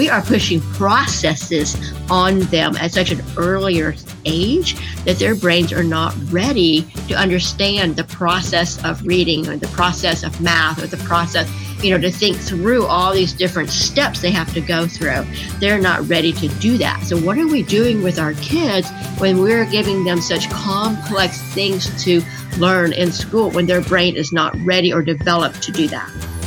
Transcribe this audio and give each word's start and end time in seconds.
we 0.00 0.08
are 0.08 0.22
pushing 0.22 0.62
processes 0.62 1.76
on 2.10 2.38
them 2.44 2.74
at 2.76 2.90
such 2.90 3.10
an 3.10 3.22
earlier 3.36 3.94
age 4.24 4.74
that 5.04 5.18
their 5.18 5.34
brains 5.34 5.74
are 5.74 5.84
not 5.84 6.14
ready 6.32 6.90
to 7.06 7.12
understand 7.12 7.96
the 7.96 8.04
process 8.04 8.82
of 8.82 9.06
reading 9.06 9.46
or 9.46 9.58
the 9.58 9.68
process 9.68 10.22
of 10.22 10.40
math 10.40 10.82
or 10.82 10.86
the 10.86 10.96
process 11.04 11.46
you 11.82 11.90
know, 11.90 11.98
to 11.98 12.10
think 12.10 12.38
through 12.38 12.86
all 12.86 13.12
these 13.12 13.34
different 13.34 13.68
steps 13.68 14.22
they 14.22 14.30
have 14.30 14.50
to 14.54 14.62
go 14.62 14.86
through. 14.86 15.22
They're 15.58 15.78
not 15.78 16.08
ready 16.08 16.32
to 16.32 16.48
do 16.60 16.78
that. 16.78 17.02
So, 17.04 17.18
what 17.18 17.36
are 17.36 17.46
we 17.46 17.62
doing 17.62 18.02
with 18.02 18.18
our 18.18 18.32
kids 18.34 18.90
when 19.18 19.42
we're 19.42 19.66
giving 19.66 20.04
them 20.04 20.22
such 20.22 20.48
complex 20.48 21.42
things 21.52 22.02
to 22.04 22.22
learn 22.56 22.94
in 22.94 23.12
school 23.12 23.50
when 23.50 23.66
their 23.66 23.82
brain 23.82 24.16
is 24.16 24.32
not 24.32 24.54
ready 24.64 24.94
or 24.94 25.02
developed 25.02 25.62
to 25.64 25.72
do 25.72 25.88
that? 25.88 26.39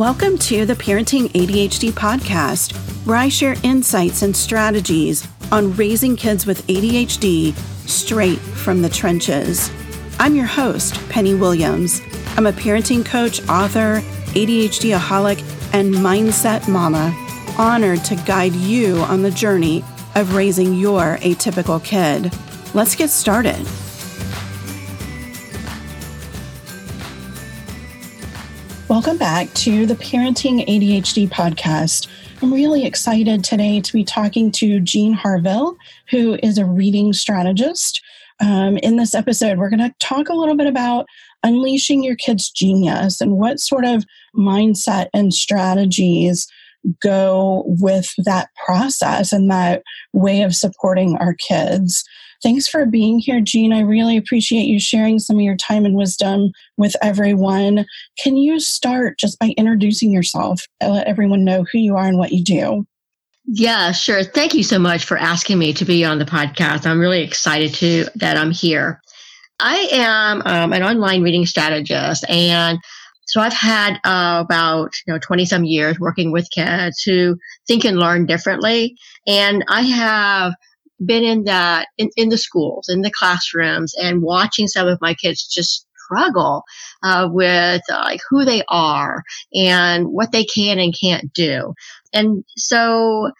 Welcome 0.00 0.38
to 0.38 0.64
the 0.64 0.72
Parenting 0.72 1.28
ADHD 1.32 1.90
podcast, 1.90 2.72
where 3.06 3.18
I 3.18 3.28
share 3.28 3.54
insights 3.62 4.22
and 4.22 4.34
strategies 4.34 5.28
on 5.52 5.76
raising 5.76 6.16
kids 6.16 6.46
with 6.46 6.66
ADHD 6.68 7.54
straight 7.86 8.38
from 8.38 8.80
the 8.80 8.88
trenches. 8.88 9.70
I'm 10.18 10.34
your 10.34 10.46
host, 10.46 10.94
Penny 11.10 11.34
Williams. 11.34 12.00
I'm 12.38 12.46
a 12.46 12.52
parenting 12.52 13.04
coach, 13.04 13.46
author, 13.46 14.00
ADHD 14.32 14.98
aholic, 14.98 15.40
and 15.74 15.92
mindset 15.92 16.66
mama, 16.66 17.14
honored 17.58 18.02
to 18.04 18.16
guide 18.24 18.54
you 18.54 19.00
on 19.00 19.20
the 19.20 19.30
journey 19.30 19.84
of 20.14 20.34
raising 20.34 20.76
your 20.76 21.18
atypical 21.18 21.84
kid. 21.84 22.32
Let's 22.72 22.94
get 22.94 23.10
started. 23.10 23.66
Welcome 28.90 29.18
back 29.18 29.54
to 29.54 29.86
the 29.86 29.94
Parenting 29.94 30.66
ADHD 30.66 31.28
podcast. 31.28 32.08
I'm 32.42 32.52
really 32.52 32.84
excited 32.84 33.44
today 33.44 33.80
to 33.80 33.92
be 33.92 34.02
talking 34.02 34.50
to 34.50 34.80
Jean 34.80 35.12
Harville, 35.12 35.76
who 36.10 36.36
is 36.42 36.58
a 36.58 36.66
reading 36.66 37.12
strategist 37.12 38.02
um, 38.40 38.78
in 38.78 38.96
this 38.96 39.14
episode, 39.14 39.58
we're 39.58 39.70
going 39.70 39.80
to 39.80 39.94
talk 39.98 40.28
a 40.28 40.34
little 40.34 40.56
bit 40.56 40.66
about 40.66 41.06
unleashing 41.42 42.02
your 42.02 42.16
kid's 42.16 42.50
genius 42.50 43.20
and 43.20 43.32
what 43.32 43.60
sort 43.60 43.84
of 43.84 44.04
mindset 44.34 45.08
and 45.12 45.32
strategies 45.32 46.48
go 47.02 47.62
with 47.66 48.14
that 48.24 48.48
process 48.64 49.32
and 49.32 49.50
that 49.50 49.82
way 50.14 50.42
of 50.42 50.54
supporting 50.54 51.16
our 51.18 51.34
kids. 51.34 52.04
Thanks 52.42 52.66
for 52.66 52.86
being 52.86 53.18
here, 53.18 53.40
Jean. 53.40 53.72
I 53.72 53.80
really 53.80 54.16
appreciate 54.16 54.64
you 54.64 54.80
sharing 54.80 55.18
some 55.18 55.36
of 55.36 55.42
your 55.42 55.56
time 55.56 55.84
and 55.84 55.94
wisdom 55.94 56.52
with 56.78 56.96
everyone. 57.02 57.84
Can 58.18 58.36
you 58.36 58.58
start 58.60 59.18
just 59.18 59.38
by 59.38 59.54
introducing 59.58 60.10
yourself 60.10 60.66
and 60.80 60.94
let 60.94 61.06
everyone 61.06 61.44
know 61.44 61.66
who 61.70 61.78
you 61.78 61.96
are 61.96 62.06
and 62.06 62.18
what 62.18 62.32
you 62.32 62.42
do? 62.42 62.86
Yeah, 63.46 63.92
sure. 63.92 64.22
Thank 64.22 64.54
you 64.54 64.62
so 64.62 64.78
much 64.78 65.04
for 65.04 65.18
asking 65.18 65.58
me 65.58 65.72
to 65.74 65.84
be 65.84 66.04
on 66.04 66.18
the 66.18 66.24
podcast. 66.24 66.86
I'm 66.86 67.00
really 67.00 67.22
excited 67.22 67.74
to 67.74 68.06
that 68.16 68.36
I'm 68.36 68.52
here. 68.52 69.00
I 69.58 69.88
am 69.92 70.42
um, 70.46 70.72
an 70.72 70.82
online 70.82 71.22
reading 71.22 71.44
strategist, 71.44 72.24
and 72.30 72.78
so 73.26 73.40
I've 73.40 73.52
had 73.52 73.98
uh, 74.04 74.42
about 74.44 74.92
you 75.06 75.12
know 75.12 75.18
20 75.18 75.44
some 75.44 75.64
years 75.64 76.00
working 76.00 76.32
with 76.32 76.48
kids 76.54 77.02
who 77.02 77.36
think 77.66 77.84
and 77.84 77.98
learn 77.98 78.24
differently, 78.24 78.96
and 79.26 79.64
I 79.68 79.82
have 79.82 80.54
been 81.04 81.24
in 81.24 81.44
that 81.44 81.88
in, 81.98 82.10
in 82.16 82.28
the 82.28 82.38
schools, 82.38 82.88
in 82.88 83.02
the 83.02 83.10
classrooms, 83.10 83.94
and 84.00 84.22
watching 84.22 84.68
some 84.68 84.86
of 84.88 85.00
my 85.00 85.14
kids 85.14 85.46
just 85.46 85.86
struggle 86.10 86.64
uh, 87.02 87.28
with 87.30 87.82
uh, 87.90 88.00
like 88.04 88.20
who 88.28 88.44
they 88.44 88.62
are 88.68 89.22
and 89.54 90.06
what 90.08 90.32
they 90.32 90.44
can 90.44 90.78
and 90.78 90.94
can't 91.00 91.32
do. 91.32 91.74
And 92.12 92.44
so 92.56 93.30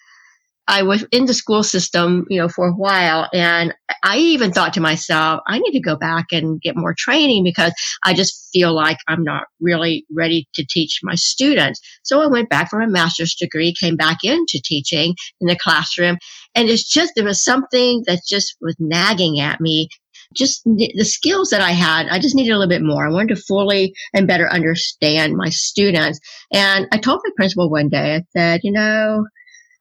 I 0.71 0.83
was 0.85 1.05
in 1.11 1.27
the 1.27 1.35
school 1.35 1.65
system, 1.65 2.27
you 2.31 2.41
know, 2.41 2.49
for 2.49 2.69
a 2.69 2.73
while. 2.73 3.29
And 3.35 3.75
I 4.05 4.19
even 4.19 4.53
thought 4.53 4.73
to 4.75 4.81
myself, 4.81 5.41
I 5.49 5.59
need 5.59 5.73
to 5.73 5.81
go 5.81 5.97
back 5.97 6.27
and 6.31 6.63
get 6.63 6.77
more 6.77 6.95
training 6.97 7.43
because 7.43 7.73
I 8.05 8.15
just 8.15 8.49
feel 8.53 8.73
like 8.73 8.99
I'm 9.09 9.25
not 9.25 9.45
really 9.61 10.07
ready 10.15 10.47
to 10.55 10.65
teach 10.65 11.01
my 11.03 11.17
students. 11.17 11.81
So 12.05 12.23
I 12.23 12.29
went 12.29 12.51
back 12.51 12.71
for 12.71 12.81
a 12.81 12.89
master's 12.89 13.35
degree, 13.35 13.75
came 13.79 13.97
back 13.97 14.19
into 14.23 14.61
teaching 14.65 15.17
in 15.41 15.49
the 15.49 15.59
classroom. 15.59 16.19
And 16.55 16.69
it's 16.69 16.89
just, 16.89 17.15
there 17.17 17.25
was 17.25 17.43
something 17.43 18.05
that 18.07 18.21
just 18.29 18.57
was 18.61 18.77
nagging 18.79 19.41
at 19.41 19.61
me 19.61 19.89
just 20.33 20.63
the 20.65 21.05
skills 21.05 21.51
that 21.51 21.61
I 21.61 21.73
had, 21.73 22.07
I 22.07 22.21
just 22.21 22.37
needed 22.37 22.53
a 22.53 22.59
little 22.59 22.69
bit 22.69 22.85
more. 22.85 23.05
I 23.05 23.11
wanted 23.11 23.35
to 23.35 23.43
fully 23.43 23.93
and 24.15 24.29
better 24.29 24.49
understand 24.49 25.37
my 25.37 25.49
students. 25.49 26.21
And 26.53 26.87
I 26.93 26.99
told 26.99 27.21
my 27.25 27.33
principal 27.35 27.69
one 27.69 27.89
day, 27.89 28.15
I 28.15 28.23
said, 28.33 28.61
you 28.63 28.71
know, 28.71 29.25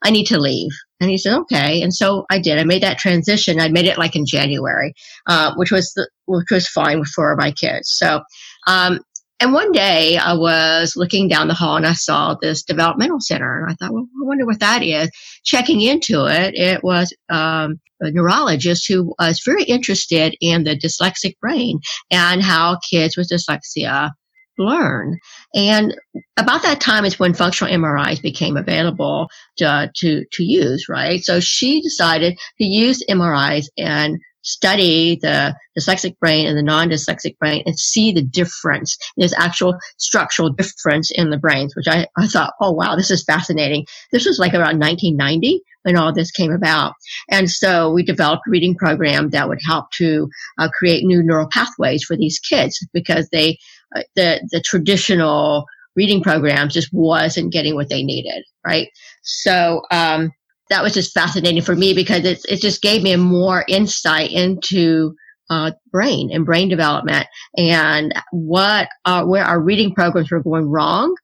I 0.04 0.12
need 0.12 0.26
to 0.28 0.40
leave. 0.40 0.72
And 1.02 1.10
he 1.10 1.18
said, 1.18 1.38
okay. 1.40 1.82
And 1.82 1.94
so 1.94 2.26
I 2.30 2.40
did. 2.40 2.58
I 2.58 2.64
made 2.64 2.84
that 2.84 2.98
transition. 2.98 3.60
I 3.60 3.70
made 3.70 3.86
it 3.86 3.98
like 3.98 4.16
in 4.16 4.26
January, 4.26 4.94
uh, 5.28 5.54
which 5.56 5.72
was 5.72 5.92
the, 5.94 6.10
which 6.26 6.52
was 6.52 6.68
fine 6.68 7.04
for 7.06 7.36
my 7.36 7.52
kids. 7.52 7.94
So, 7.96 8.22
um, 8.68 9.00
and 9.42 9.54
one 9.54 9.72
day 9.72 10.18
I 10.18 10.34
was 10.34 10.98
looking 10.98 11.30
down 11.30 11.48
the 11.48 11.54
hall 11.54 11.78
and 11.78 11.88
I 11.88 11.94
saw 11.94 12.36
this 12.42 12.64
developmental 12.64 13.22
center. 13.22 13.62
And 13.62 13.72
I 13.72 13.76
thought, 13.76 13.94
well, 13.94 14.04
I 14.04 14.26
wonder 14.26 14.46
what 14.46 14.60
that 14.60 14.84
is. 14.84 15.10
Checking 15.46 15.80
into 15.80 16.26
it, 16.26 16.56
it 16.56 16.84
was 16.84 17.14
um, 17.30 17.80
a 18.02 18.12
neurologist 18.12 18.88
who 18.88 19.14
was 19.18 19.42
very 19.46 19.64
interested 19.64 20.36
in 20.42 20.66
the 20.66 20.78
dyslexic 20.78 21.40
brain 21.40 21.80
and 22.12 22.42
how 22.42 22.80
kids 22.90 23.16
with 23.16 23.30
dyslexia 23.30 24.12
learn. 24.60 25.18
And 25.56 25.96
about 26.38 26.64
that 26.64 26.82
time 26.82 27.06
is 27.06 27.20
when 27.20 27.34
functional 27.34 27.74
MRIs 27.74 28.22
became 28.22 28.58
available 28.58 29.30
to, 29.58 29.92
to, 29.96 30.26
to 30.32 30.44
use, 30.44 30.88
right? 30.90 31.24
So 31.24 31.40
she 31.40 31.82
decided 31.82 32.38
to 32.58 32.66
use 32.66 33.04
MRIs 33.10 33.68
and 33.78 34.20
study 34.42 35.20
the 35.22 35.56
dyslexic 35.78 36.18
brain 36.20 36.48
and 36.48 36.58
the 36.58 36.64
non-dyslexic 36.64 37.38
brain 37.38 37.64
and 37.66 37.78
see 37.78 38.12
the 38.12 38.22
difference. 38.22 38.98
There's 39.18 39.34
actual 39.34 39.78
structural 39.98 40.50
difference 40.50 41.12
in 41.12 41.30
the 41.30 41.38
brains, 41.38 41.76
which 41.76 41.88
I, 41.88 42.08
I 42.18 42.28
thought, 42.28 42.54
oh 42.62 42.72
wow, 42.72 42.96
this 42.96 43.12
is 43.12 43.24
fascinating. 43.24 43.86
This 44.12 44.26
was 44.26 44.40
like 44.40 44.54
around 44.54 44.80
1990 44.80 45.62
when 45.84 45.98
all 45.98 46.14
this 46.14 46.32
came 46.32 46.52
about. 46.52 46.94
And 47.30 47.50
so 47.50 47.92
we 47.92 48.04
developed 48.04 48.44
a 48.48 48.52
reading 48.52 48.76
program 48.76 49.30
that 49.30 49.48
would 49.48 49.60
help 49.66 49.92
to 49.94 50.30
uh, 50.58 50.70
create 50.70 51.04
new 51.04 51.24
neural 51.24 51.48
pathways 51.52 52.04
for 52.04 52.18
these 52.18 52.40
kids 52.40 52.86
because 52.94 53.30
they 53.30 53.52
uh, 53.52 53.56
the 54.16 54.48
the 54.52 54.62
traditional 54.62 55.66
reading 55.96 56.22
programs 56.22 56.74
just 56.74 56.90
wasn't 56.94 57.52
getting 57.52 57.76
what 57.76 57.90
they 57.90 58.04
needed, 58.04 58.44
right? 58.66 58.90
So 59.24 59.82
um, 59.92 60.32
that 60.70 60.84
was 60.84 60.94
just 60.94 61.14
fascinating 61.14 61.62
for 61.62 61.76
me 61.76 61.94
because 61.94 62.26
it 62.26 62.42
it 62.48 62.62
just 62.62 62.82
gave 62.82 63.04
me 63.04 63.16
more 63.16 63.66
insight 63.68 64.32
into 64.32 65.14
uh, 65.50 65.72
brain 65.92 66.30
and 66.32 66.46
brain 66.46 66.70
development 66.70 67.28
and 67.58 68.14
what 68.32 68.88
uh, 69.06 69.26
where 69.26 69.44
our 69.44 69.60
reading 69.60 69.94
programs 69.94 70.32
were 70.32 70.44
going 70.44 70.70
wrong. 70.70 71.16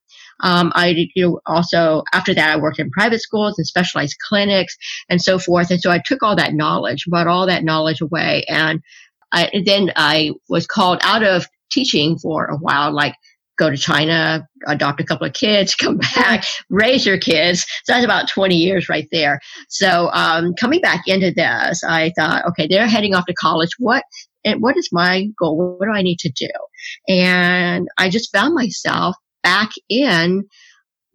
Um, 0.41 0.73
I 0.75 1.07
you 1.15 1.25
know, 1.25 1.39
also 1.45 2.03
after 2.11 2.33
that 2.33 2.51
I 2.51 2.59
worked 2.59 2.79
in 2.79 2.89
private 2.91 3.21
schools 3.21 3.57
and 3.57 3.65
specialized 3.65 4.17
clinics 4.27 4.75
and 5.07 5.21
so 5.21 5.39
forth. 5.39 5.71
And 5.71 5.79
so 5.79 5.91
I 5.91 6.01
took 6.03 6.23
all 6.23 6.35
that 6.35 6.53
knowledge, 6.53 7.05
brought 7.07 7.27
all 7.27 7.45
that 7.47 7.63
knowledge 7.63 8.01
away, 8.01 8.43
and 8.49 8.81
I, 9.31 9.49
then 9.65 9.91
I 9.95 10.31
was 10.49 10.65
called 10.65 10.99
out 11.03 11.23
of 11.23 11.47
teaching 11.71 12.17
for 12.17 12.45
a 12.45 12.57
while, 12.57 12.93
like 12.93 13.15
go 13.57 13.69
to 13.69 13.77
China, 13.77 14.47
adopt 14.67 14.99
a 14.99 15.05
couple 15.05 15.27
of 15.27 15.33
kids, 15.33 15.75
come 15.79 15.97
back, 15.97 16.45
raise 16.69 17.05
your 17.05 17.17
kids. 17.17 17.65
So 17.83 17.93
that's 17.93 18.05
about 18.05 18.29
20 18.29 18.55
years 18.55 18.89
right 18.89 19.07
there. 19.11 19.39
So 19.69 20.09
um, 20.11 20.53
coming 20.59 20.81
back 20.81 21.03
into 21.07 21.31
this, 21.31 21.83
I 21.83 22.11
thought, 22.17 22.45
okay, 22.49 22.67
they're 22.67 22.87
heading 22.87 23.15
off 23.15 23.25
to 23.25 23.33
college. 23.33 23.71
What 23.79 24.03
and 24.43 24.61
what 24.61 24.77
is 24.77 24.89
my 24.91 25.25
goal? 25.39 25.77
What 25.79 25.85
do 25.85 25.91
I 25.91 26.03
need 26.03 26.19
to 26.19 26.31
do? 26.31 26.49
And 27.07 27.87
I 27.97 28.09
just 28.09 28.31
found 28.31 28.53
myself 28.53 29.15
back 29.41 29.71
in 29.89 30.43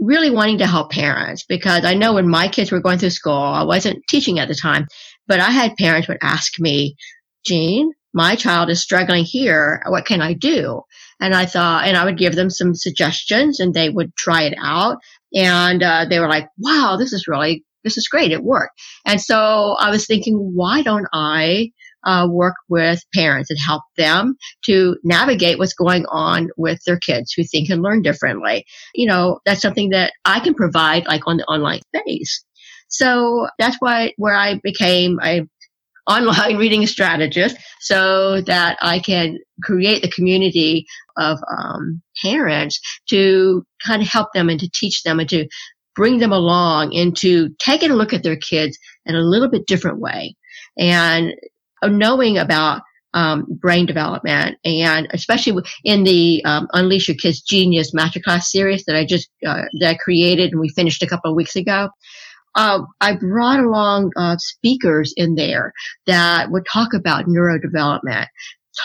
really 0.01 0.31
wanting 0.31 0.59
to 0.59 0.67
help 0.67 0.91
parents 0.91 1.45
because 1.49 1.85
I 1.85 1.95
know 1.95 2.15
when 2.15 2.29
my 2.29 2.49
kids 2.49 2.73
were 2.73 2.81
going 2.81 2.99
through 2.99 3.11
school, 3.11 3.35
I 3.35 3.63
wasn't 3.65 4.03
teaching 4.09 4.39
at 4.39 4.49
the 4.49 4.55
time, 4.55 4.87
but 5.29 5.41
I 5.41 5.51
had 5.51 5.77
parents 5.77 6.09
would 6.09 6.19
ask 6.23 6.59
me, 6.59 6.97
Jean, 7.45 7.93
my 8.13 8.35
child 8.37 8.71
is 8.71 8.83
struggling 8.83 9.25
here. 9.25 9.83
What 9.87 10.07
can 10.07 10.21
I 10.21 10.33
do? 10.33 10.83
And 11.21 11.35
I 11.35 11.47
thought, 11.47 11.87
and 11.87 11.97
I 11.97 12.05
would 12.05 12.19
give 12.19 12.35
them 12.35 12.51
some 12.51 12.75
suggestions 12.75 13.61
and 13.61 13.75
they 13.75 13.89
would 13.89 14.15
try 14.17 14.43
it 14.43 14.55
out. 14.61 14.99
And 15.35 15.83
uh, 15.83 16.07
they 16.09 16.19
were 16.19 16.29
like, 16.29 16.49
wow, 16.59 16.97
this 16.99 17.13
is 17.13 17.29
really, 17.29 17.65
this 17.85 17.97
is 17.97 18.09
great. 18.09 18.33
It 18.33 18.43
worked. 18.43 18.81
And 19.07 19.21
so 19.21 19.77
I 19.79 19.91
was 19.91 20.07
thinking, 20.07 20.53
why 20.55 20.83
don't 20.83 21.07
I 21.13 21.71
uh, 22.05 22.27
work 22.31 22.55
with 22.69 23.05
parents 23.15 23.51
and 23.51 23.59
help 23.65 23.83
them 23.97 24.35
to 24.65 24.97
navigate 25.05 25.59
what's 25.59 25.75
going 25.75 26.07
on 26.07 26.49
with 26.57 26.81
their 26.87 26.99
kids 26.99 27.33
who 27.33 27.45
think 27.45 27.69
and 27.69 27.83
learn 27.83 28.03
differently? 28.03 28.65
You 28.95 29.07
know, 29.07 29.41
that's 29.45 29.63
something 29.63 29.91
that 29.91 30.15
I 30.25 30.41
can 30.41 30.55
provide 30.55 31.07
like 31.07 31.23
on 31.27 31.37
the 31.37 31.45
online 31.45 31.81
space. 31.95 32.45
So 32.89 33.47
that's 33.59 33.77
why 33.79 34.15
where 34.17 34.35
I 34.35 34.59
became, 34.65 35.21
I 35.23 35.47
online 36.11 36.57
reading 36.57 36.87
strategist 36.87 37.57
so 37.81 38.41
that 38.43 38.77
I 38.83 38.99
can 38.99 39.39
create 39.63 40.03
the 40.03 40.11
community 40.11 40.87
of 41.17 41.39
um, 41.57 42.03
parents 42.23 42.81
to 43.09 43.65
kind 43.87 44.03
of 44.03 44.09
help 44.09 44.33
them 44.35 44.49
and 44.49 44.59
to 44.59 44.71
teach 44.75 45.03
them 45.03 45.21
and 45.21 45.29
to 45.29 45.47
bring 45.95 46.19
them 46.19 46.33
along 46.33 46.93
into 46.93 47.51
taking 47.59 47.91
a 47.91 47.95
look 47.95 48.13
at 48.13 48.23
their 48.23 48.37
kids 48.37 48.77
in 49.07 49.15
a 49.15 49.21
little 49.21 49.49
bit 49.49 49.67
different 49.67 49.99
way. 49.99 50.35
And 50.79 51.35
knowing 51.85 52.39
about 52.39 52.83
um, 53.13 53.47
brain 53.49 53.87
development 53.87 54.57
and 54.65 55.09
especially 55.13 55.61
in 55.85 56.05
the 56.05 56.45
um, 56.45 56.69
unleash 56.75 57.09
your 57.09 57.17
kids 57.17 57.41
genius 57.41 57.93
masterclass 57.93 58.43
series 58.45 58.85
that 58.85 58.95
i 58.95 59.05
just 59.05 59.29
uh, 59.45 59.63
that 59.81 59.89
i 59.89 59.95
created 59.95 60.53
and 60.53 60.61
we 60.61 60.69
finished 60.69 61.03
a 61.03 61.09
couple 61.09 61.29
of 61.29 61.37
weeks 61.37 61.57
ago 61.57 61.89
uh, 62.55 62.81
I 63.01 63.17
brought 63.17 63.61
along 63.61 64.11
uh, 64.17 64.37
speakers 64.39 65.13
in 65.17 65.35
there 65.35 65.73
that 66.07 66.51
would 66.51 66.67
talk 66.73 66.93
about 66.95 67.27
neurodevelopment, 67.27 68.27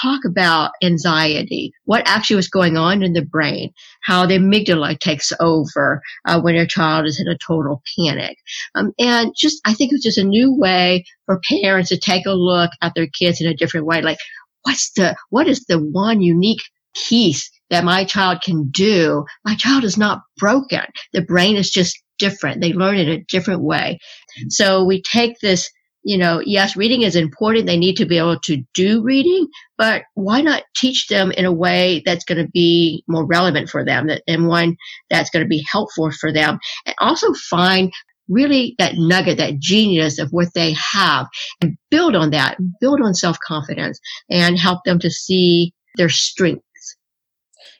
talk 0.01 0.21
about 0.25 0.71
anxiety, 0.83 1.71
what 1.85 2.03
actually 2.05 2.35
was 2.35 2.47
going 2.47 2.77
on 2.77 3.03
in 3.03 3.13
the 3.13 3.25
brain, 3.25 3.71
how 4.03 4.25
the 4.25 4.37
amygdala 4.37 4.99
takes 4.99 5.31
over 5.39 6.01
uh, 6.25 6.39
when 6.41 6.55
a 6.55 6.67
child 6.67 7.05
is 7.05 7.19
in 7.19 7.27
a 7.27 7.37
total 7.37 7.81
panic. 7.97 8.37
Um, 8.75 8.91
and 8.99 9.31
just, 9.35 9.61
I 9.65 9.73
think 9.73 9.91
it 9.91 9.95
was 9.95 10.03
just 10.03 10.17
a 10.17 10.23
new 10.23 10.53
way 10.53 11.05
for 11.25 11.41
parents 11.61 11.89
to 11.89 11.97
take 11.97 12.25
a 12.25 12.33
look 12.33 12.71
at 12.81 12.93
their 12.95 13.07
kids 13.07 13.41
in 13.41 13.47
a 13.47 13.55
different 13.55 13.85
way. 13.85 14.01
Like, 14.01 14.19
what's 14.63 14.91
the, 14.93 15.15
what 15.29 15.47
is 15.47 15.65
the 15.65 15.79
one 15.79 16.21
unique 16.21 16.63
piece 17.07 17.49
that 17.69 17.83
my 17.83 18.05
child 18.05 18.41
can 18.41 18.69
do? 18.71 19.25
My 19.43 19.55
child 19.55 19.83
is 19.83 19.97
not 19.97 20.21
broken. 20.37 20.85
The 21.13 21.21
brain 21.21 21.55
is 21.55 21.69
just 21.69 22.01
different. 22.17 22.61
They 22.61 22.73
learn 22.73 22.97
in 22.97 23.09
a 23.09 23.23
different 23.27 23.61
way. 23.61 23.99
So 24.49 24.83
we 24.83 25.01
take 25.01 25.39
this, 25.39 25.69
you 26.03 26.17
know, 26.17 26.41
yes, 26.45 26.75
reading 26.75 27.01
is 27.01 27.15
important. 27.15 27.65
They 27.65 27.77
need 27.77 27.95
to 27.97 28.05
be 28.05 28.17
able 28.17 28.39
to 28.41 28.63
do 28.73 29.01
reading, 29.01 29.47
but 29.77 30.03
why 30.13 30.41
not 30.41 30.63
teach 30.75 31.07
them 31.07 31.31
in 31.31 31.45
a 31.45 31.53
way 31.53 32.01
that's 32.05 32.25
going 32.25 32.43
to 32.43 32.51
be 32.51 33.03
more 33.07 33.25
relevant 33.25 33.69
for 33.69 33.83
them 33.83 34.07
that, 34.07 34.21
and 34.27 34.47
one 34.47 34.75
that's 35.09 35.29
going 35.29 35.43
to 35.43 35.49
be 35.49 35.65
helpful 35.69 36.11
for 36.11 36.31
them 36.31 36.59
and 36.85 36.95
also 36.99 37.33
find 37.49 37.91
really 38.27 38.75
that 38.77 38.95
nugget, 38.95 39.37
that 39.37 39.59
genius 39.59 40.19
of 40.19 40.29
what 40.31 40.47
they 40.55 40.73
have 40.73 41.27
and 41.61 41.77
build 41.89 42.15
on 42.15 42.31
that, 42.31 42.57
build 42.79 43.01
on 43.01 43.13
self 43.13 43.37
confidence 43.45 43.99
and 44.29 44.57
help 44.57 44.83
them 44.85 44.99
to 44.99 45.09
see 45.09 45.73
their 45.97 46.09
strengths. 46.09 46.97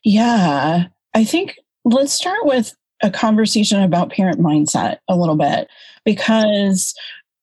Yeah. 0.03 0.85
I 1.13 1.23
think 1.23 1.55
let's 1.83 2.13
start 2.13 2.45
with 2.45 2.73
a 3.03 3.11
conversation 3.11 3.81
about 3.81 4.11
parent 4.11 4.39
mindset 4.39 4.97
a 5.07 5.15
little 5.15 5.35
bit 5.35 5.67
because 6.05 6.93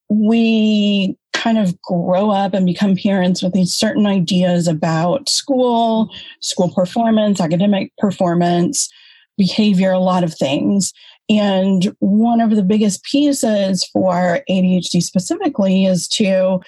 we 0.09 1.17
kind 1.33 1.59
of 1.59 1.81
grow 1.83 2.31
up 2.31 2.55
and 2.55 2.67
become 2.67 2.97
parents 2.97 3.43
with 3.43 3.53
these 3.53 3.73
certain 3.73 4.07
ideas 4.07 4.69
about 4.69 5.29
school, 5.29 6.11
school 6.41 6.71
performance, 6.71 7.41
academic 7.41 7.93
performance, 7.99 8.89
behavior, 9.37 9.91
a 9.91 9.99
lot 9.99 10.23
of 10.23 10.35
things. 10.35 10.93
And 11.29 11.95
one 12.01 12.41
of 12.41 12.51
the 12.51 12.63
biggest 12.63 13.03
pieces 13.05 13.85
for 13.85 14.41
ADHD 14.49 15.03
specifically 15.03 15.87
is 15.87 16.07
to 16.09 16.61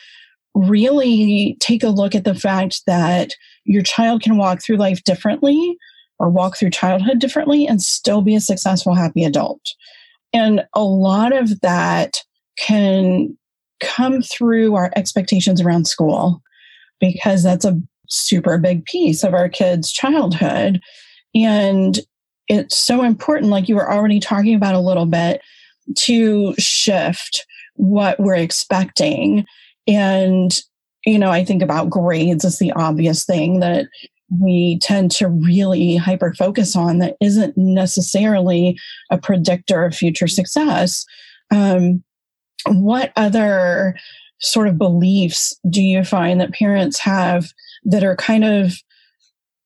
really 0.55 1.57
take 1.61 1.83
a 1.83 1.89
look 1.89 2.15
at 2.15 2.25
the 2.25 2.35
fact 2.35 2.83
that 2.87 3.35
your 3.65 3.83
child 3.83 4.23
can 4.23 4.37
walk 4.37 4.63
through 4.63 4.77
life 4.77 5.03
differently 5.05 5.77
or 6.19 6.29
walk 6.29 6.57
through 6.57 6.71
childhood 6.71 7.19
differently 7.19 7.67
and 7.67 7.83
still 7.83 8.23
be 8.23 8.35
a 8.35 8.41
successful, 8.41 8.95
happy 8.95 9.25
adult. 9.25 9.75
And 10.33 10.65
a 10.75 10.83
lot 10.83 11.37
of 11.37 11.61
that 11.61 12.23
can 12.59 13.37
come 13.81 14.23
through 14.23 14.75
our 14.75 14.93
expectations 14.97 15.61
around 15.61 15.87
school 15.87 16.43
because 17.01 17.43
that's 17.43 17.65
a 17.65 17.81
super 18.09 18.59
big 18.59 18.85
piece 18.85 19.25
of 19.25 19.35
our 19.35 19.49
kids' 19.49 19.93
childhood. 19.93 20.81
And 21.35 21.99
it's 22.49 22.77
so 22.77 23.03
important, 23.03 23.51
like 23.51 23.69
you 23.69 23.75
were 23.75 23.91
already 23.91 24.21
talking 24.21 24.55
about 24.55 24.75
a 24.75 24.81
little 24.81 25.07
bit, 25.07 25.41
to 25.97 26.55
shift 26.57 27.45
what 27.75 28.19
we're 28.19 28.35
expecting. 28.35 29.45
And, 29.87 30.59
you 31.05 31.19
know, 31.19 31.31
I 31.31 31.45
think 31.45 31.63
about 31.63 31.91
grades 31.91 32.45
as 32.45 32.59
the 32.59 32.73
obvious 32.73 33.25
thing 33.25 33.61
that 33.61 33.87
we 34.31 34.79
tend 34.81 35.11
to 35.13 35.29
really 35.29 35.97
hyper 35.97 36.35
focus 36.35 36.75
on 36.75 36.99
that 36.99 37.17
isn't 37.21 37.57
necessarily 37.57 38.79
a 39.11 39.19
predictor 39.19 39.85
of 39.85 39.95
future 39.95 40.29
success. 40.29 41.05
Um, 41.51 42.03
what 42.67 43.13
other 43.17 43.97
sort 44.39 44.69
of 44.69 44.79
beliefs 44.79 45.59
do 45.69 45.83
you 45.83 46.05
find 46.05 46.41
that 46.41 46.53
parents 46.53 46.99
have 46.99 47.53
that 47.85 48.05
are 48.05 48.17
kind 48.17 48.45
of 48.45 48.75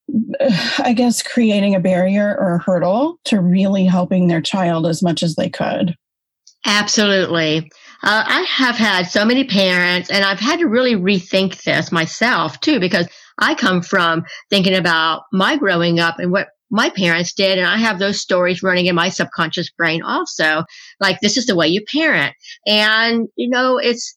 I 0.78 0.92
guess 0.94 1.22
creating 1.22 1.74
a 1.74 1.80
barrier 1.80 2.36
or 2.38 2.54
a 2.54 2.62
hurdle 2.62 3.18
to 3.24 3.40
really 3.40 3.84
helping 3.84 4.28
their 4.28 4.40
child 4.40 4.86
as 4.86 5.02
much 5.02 5.22
as 5.22 5.36
they 5.36 5.50
could. 5.50 5.94
Absolutely. 6.66 7.70
Uh, 8.02 8.24
I 8.26 8.42
have 8.42 8.76
had 8.76 9.06
so 9.06 9.24
many 9.24 9.44
parents, 9.44 10.10
and 10.10 10.24
I've 10.24 10.38
had 10.38 10.60
to 10.60 10.68
really 10.68 10.94
rethink 10.94 11.62
this 11.64 11.90
myself 11.90 12.60
too, 12.60 12.78
because 12.78 13.08
I 13.38 13.54
come 13.54 13.82
from 13.82 14.24
thinking 14.50 14.74
about 14.74 15.22
my 15.32 15.56
growing 15.56 15.98
up 15.98 16.18
and 16.18 16.30
what 16.30 16.48
my 16.70 16.90
parents 16.90 17.32
did. 17.32 17.58
And 17.58 17.66
I 17.66 17.76
have 17.78 17.98
those 17.98 18.20
stories 18.20 18.62
running 18.62 18.86
in 18.86 18.94
my 18.94 19.08
subconscious 19.08 19.70
brain 19.70 20.02
also. 20.02 20.64
Like, 21.00 21.20
this 21.20 21.36
is 21.36 21.46
the 21.46 21.56
way 21.56 21.66
you 21.66 21.82
parent. 21.92 22.34
And, 22.66 23.28
you 23.36 23.48
know, 23.48 23.78
it's, 23.78 24.16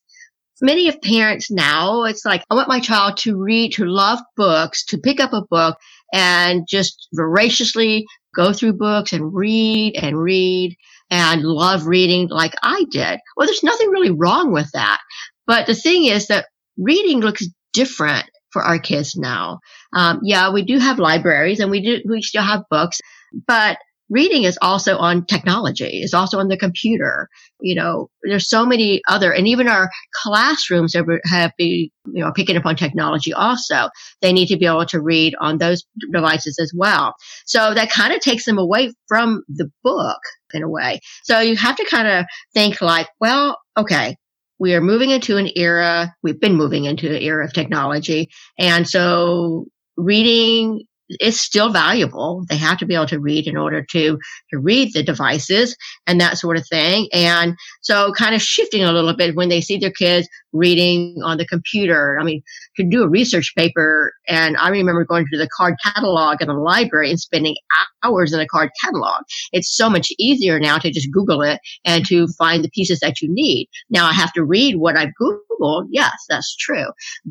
many 0.62 0.88
of 0.88 1.02
parents 1.02 1.50
now, 1.50 2.04
it's 2.04 2.26
like, 2.26 2.44
I 2.52 2.56
want 2.56 2.68
my 2.68 2.80
child 2.80 3.18
to 3.18 3.36
read, 3.36 3.74
to 3.74 3.86
love 3.86 4.20
books, 4.38 4.86
to 4.88 4.98
pick 4.98 5.20
up 5.20 5.34
a 5.34 5.46
book 5.50 5.78
and 6.14 6.68
just 6.68 7.08
voraciously 7.14 8.06
go 8.36 8.54
through 8.54 8.74
books 8.74 9.14
and 9.14 9.34
read 9.34 9.96
and 9.96 10.22
read 10.22 10.76
and 11.12 11.44
love 11.44 11.86
reading 11.86 12.30
like 12.30 12.56
I 12.64 12.86
did. 12.90 13.20
Well, 13.36 13.46
there's 13.46 13.64
nothing 13.64 13.90
really 13.90 14.12
wrong 14.12 14.52
with 14.52 14.72
that. 14.74 15.00
But 15.46 15.68
the 15.68 15.76
thing 15.76 16.06
is 16.06 16.28
that 16.28 16.48
reading 16.78 17.20
looks 17.20 17.46
different 17.74 18.26
for 18.52 18.64
our 18.64 18.80
kids 18.80 19.16
now. 19.16 19.60
Um, 19.94 20.22
yeah, 20.24 20.52
we 20.52 20.64
do 20.64 20.80
have 20.80 21.00
libraries 21.00 21.60
and 21.60 21.70
we 21.70 21.82
do, 21.82 22.02
we 22.08 22.22
still 22.22 22.44
have 22.44 22.64
books, 22.70 23.00
but 23.48 23.78
reading 24.10 24.44
is 24.44 24.60
also 24.62 24.98
on 24.98 25.26
technology, 25.26 26.02
is 26.02 26.14
also 26.14 26.38
on 26.38 26.50
the 26.50 26.58
computer. 26.58 27.30
You 27.62 27.76
know, 27.76 28.10
there's 28.24 28.50
so 28.50 28.66
many 28.66 29.02
other, 29.08 29.32
and 29.32 29.48
even 29.48 29.70
our 29.70 29.90
classrooms 30.14 30.94
have, 30.94 31.06
have 31.26 31.52
been, 31.58 31.90
you 32.12 32.24
know, 32.24 32.32
picking 32.34 32.58
up 32.58 32.66
on 32.66 32.76
technology 32.76 33.32
also. 33.32 33.90
They 34.22 34.34
need 34.34 34.48
to 34.48 34.58
be 34.58 34.66
able 34.66 34.86
to 34.88 35.02
read 35.02 35.34
on 35.40 35.60
those 35.60 35.86
devices 36.12 36.60
as 36.62 36.74
well. 36.76 37.16
So 37.46 37.74
that 37.74 37.90
kind 37.90 38.14
of 38.14 38.20
takes 38.20 38.46
them 38.46 38.58
away 38.58 38.92
from 39.08 39.44
the 39.48 39.72
book 39.82 40.20
in 40.54 40.64
a 40.64 40.70
way. 40.70 41.00
So 41.24 41.40
you 41.40 41.56
have 41.56 41.76
to 41.76 41.86
kind 41.90 42.08
of 42.08 42.26
think 42.54 42.82
like, 42.82 43.08
well, 43.20 43.58
okay, 43.78 44.16
we 44.60 44.76
are 44.76 44.82
moving 44.82 45.10
into 45.10 45.38
an 45.38 45.50
era, 45.56 46.14
we've 46.22 46.40
been 46.40 46.56
moving 46.56 46.86
into 46.86 47.10
an 47.10 47.22
era 47.22 47.44
of 47.46 47.54
technology. 47.54 48.30
And 48.60 48.88
so 48.88 49.66
reading 49.98 50.84
is 51.20 51.40
still 51.40 51.72
valuable. 51.72 52.46
They 52.50 52.58
have 52.58 52.78
to 52.80 52.86
be 52.86 52.96
able 52.96 53.08
to 53.08 53.20
read 53.20 53.48
in 53.48 53.58
order 53.58 53.84
to, 53.92 54.18
to 54.52 54.60
read 54.60 54.94
the 54.94 55.04
devices 55.04 55.76
and 56.08 56.20
that 56.22 56.38
sort 56.38 56.58
of 56.58 56.68
thing. 56.68 57.08
And 57.14 57.56
so 57.82 58.14
kind 58.14 58.36
of 58.36 58.42
shifting 58.42 58.84
a 58.84 58.92
little 58.92 59.16
bit 59.16 59.36
when 59.36 59.50
they 59.50 59.62
see 59.62 59.78
their 59.78 59.92
kids 59.92 60.28
reading 60.54 61.18
on 61.24 61.38
the 61.38 61.46
computer. 61.46 62.18
I 62.20 62.24
mean, 62.24 62.42
to 62.78 62.84
do 62.84 63.04
a 63.04 63.10
research 63.10 63.54
paper 63.56 64.14
and 64.28 64.58
I 64.58 64.70
remember 64.70 65.06
going 65.06 65.26
to 65.32 65.38
the 65.38 65.50
card 65.56 65.76
catalog 65.84 66.42
in 66.42 66.48
the 66.48 66.54
library 66.54 67.10
and 67.10 67.20
spending 67.20 67.56
hours 68.04 68.34
in 68.34 68.40
a 68.40 68.48
card 68.48 68.70
catalog. 68.84 69.24
It's 69.52 69.76
so 69.76 69.90
much 69.90 70.12
easier 70.18 70.60
now 70.60 70.78
to 70.78 70.92
just 70.92 71.12
Google 71.12 71.42
it 71.42 71.60
and 71.86 72.06
to 72.08 72.28
find 72.38 72.64
the 72.64 72.70
pieces 72.70 73.00
that 73.00 73.22
you 73.22 73.30
need. 73.32 73.70
Now 73.90 74.06
I 74.06 74.14
have 74.14 74.34
to 74.34 74.44
read 74.44 74.78
what 74.78 74.98
I've 74.98 75.14
Googled. 75.22 75.88
Yes, 75.90 76.14
that's 76.30 76.56
true. 76.56 76.88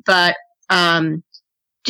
But, 0.07 0.37
um, 0.71 1.23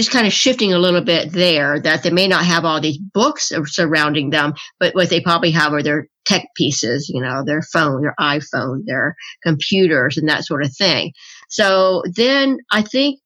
just 0.01 0.11
kind 0.11 0.27
of 0.27 0.33
shifting 0.33 0.73
a 0.73 0.79
little 0.79 1.03
bit 1.03 1.31
there 1.33 1.79
that 1.79 2.03
they 2.03 2.11
may 2.11 2.27
not 2.27 2.43
have 2.43 2.65
all 2.65 2.81
these 2.81 2.97
books 2.97 3.53
surrounding 3.67 4.31
them, 4.31 4.55
but 4.79 4.95
what 4.95 5.11
they 5.11 5.21
probably 5.21 5.51
have 5.51 5.75
are 5.75 5.83
their 5.83 6.07
tech 6.25 6.47
pieces, 6.57 7.11
you 7.13 7.21
know, 7.21 7.43
their 7.45 7.61
phone, 7.61 8.01
their 8.01 8.15
iPhone, 8.19 8.81
their 8.87 9.15
computers 9.43 10.17
and 10.17 10.27
that 10.27 10.47
sort 10.47 10.65
of 10.65 10.75
thing. 10.75 11.13
So 11.51 12.03
then 12.15 12.59
I 12.73 12.81
think 12.81 13.21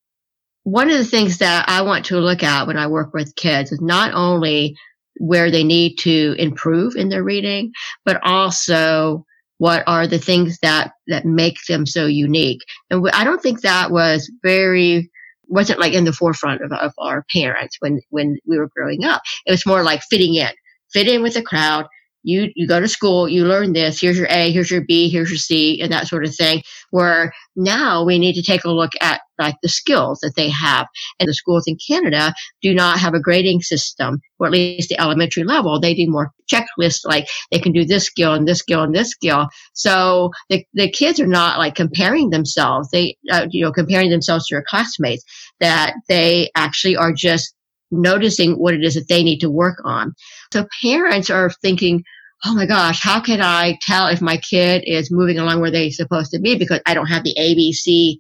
one 0.65 0.91
of 0.91 0.99
the 0.99 1.05
things 1.05 1.39
that 1.39 1.69
I 1.69 1.83
want 1.83 2.07
to 2.07 2.19
look 2.19 2.43
at 2.43 2.67
when 2.67 2.77
I 2.77 2.89
work 2.89 3.15
with 3.15 3.37
kids 3.37 3.71
is 3.71 3.81
not 3.81 4.13
only 4.13 4.75
where 5.19 5.53
they 5.53 5.63
need 5.63 5.95
to 5.99 6.35
improve 6.41 6.97
in 6.97 7.09
their 7.09 7.23
reading, 7.23 7.71
but 8.05 8.21
also 8.25 9.25
what 9.59 9.85
are 9.87 10.09
the 10.09 10.19
things 10.19 10.59
that, 10.63 10.91
that 11.07 11.25
make 11.25 11.59
them 11.69 11.87
so 11.87 12.07
unique. 12.07 12.63
And 12.91 13.09
I 13.13 13.23
don't 13.23 13.41
think 13.41 13.61
that 13.61 13.93
was 13.93 14.29
very 14.43 15.09
wasn't 15.55 15.81
like 15.81 15.95
in 15.95 16.05
the 16.05 16.13
forefront 16.13 16.61
of, 16.63 16.73
of 16.73 16.93
our 16.99 17.25
parents 17.33 17.77
when, 17.81 18.01
when 18.11 18.39
we 18.47 18.59
were 18.59 18.69
growing 18.75 19.05
up. 19.05 19.23
It 19.47 19.51
was 19.53 19.65
more 19.65 19.83
like 19.83 20.03
fitting 20.03 20.35
in, 20.35 20.51
fit 20.93 21.09
in 21.09 21.23
with 21.23 21.35
the 21.35 21.43
crowd, 21.43 21.87
you 22.25 22.51
you 22.57 22.67
go 22.67 22.81
to 22.81 22.89
school, 22.89 23.29
you 23.29 23.45
learn 23.45 23.75
this. 23.75 24.01
Here's 24.01 24.19
your 24.19 24.27
A, 24.31 24.51
here's 24.51 24.71
your 24.71 24.81
B, 24.81 25.09
here's 25.11 25.31
your 25.31 25.39
C, 25.39 25.81
and 25.81 25.93
that 25.93 26.09
sort 26.09 26.25
of 26.25 26.35
thing. 26.35 26.63
Where 26.91 27.33
now 27.55 28.05
we 28.05 28.19
need 28.19 28.35
to 28.35 28.43
take 28.43 28.65
a 28.65 28.71
look 28.71 28.93
at 29.01 29.21
like 29.39 29.57
the 29.63 29.69
skills 29.69 30.21
that 30.21 30.35
they 30.37 30.49
have. 30.51 30.87
And 31.19 31.29
the 31.29 31.35
schools 31.35 31.65
in 31.67 31.77
Canada 31.87 32.35
do 32.63 32.75
not 32.75 32.99
have 32.99 33.15
a 33.15 33.21
grading 33.21 33.63
system, 33.63 34.21
or 34.39 34.47
at 34.47 34.53
least 34.53 34.89
the 34.89 35.01
elementary 35.01 35.45
level. 35.45 35.81
They 35.81 35.95
do 35.95 36.09
more 36.09 36.33
checklists, 36.53 37.05
like 37.05 37.27
they 37.51 37.59
can 37.59 37.73
do 37.73 37.85
this 37.85 38.05
skill 38.05 38.35
and 38.35 38.47
this 38.47 38.59
skill 38.59 38.83
and 38.83 38.95
this 38.95 39.11
skill. 39.11 39.49
So 39.73 40.31
the, 40.49 40.65
the 40.75 40.91
kids 40.91 41.21
are 41.21 41.27
not 41.27 41.59
like 41.59 41.75
comparing 41.75 42.31
themselves. 42.31 42.91
They, 42.91 43.17
uh, 43.31 43.47
you 43.51 43.65
know, 43.65 43.73
comparing 43.73 44.11
themselves 44.11 44.47
to 44.47 44.55
their 44.55 44.65
classmates 44.69 45.25
that 45.61 45.95
they 46.09 46.51
actually 46.55 46.97
are 46.97 47.13
just 47.13 47.55
noticing 47.91 48.55
what 48.55 48.75
it 48.75 48.83
is 48.83 48.95
that 48.95 49.09
they 49.09 49.23
need 49.23 49.39
to 49.39 49.51
work 49.51 49.81
on. 49.85 50.13
So 50.53 50.67
parents 50.83 51.31
are 51.31 51.51
thinking, 51.63 52.03
oh 52.45 52.55
my 52.55 52.67
gosh, 52.67 53.01
how 53.03 53.21
can 53.21 53.41
I 53.41 53.79
tell 53.83 54.09
if 54.09 54.21
my 54.21 54.37
kid 54.37 54.85
is 54.87 55.11
moving 55.11 55.39
along 55.39 55.61
where 55.61 55.71
they're 55.71 55.91
supposed 55.91 56.31
to 56.33 56.41
be 56.41 56.57
because 56.57 56.81
I 56.87 56.95
don't 56.95 57.07
have 57.07 57.25
the 57.25 57.35
ABC 57.39 58.17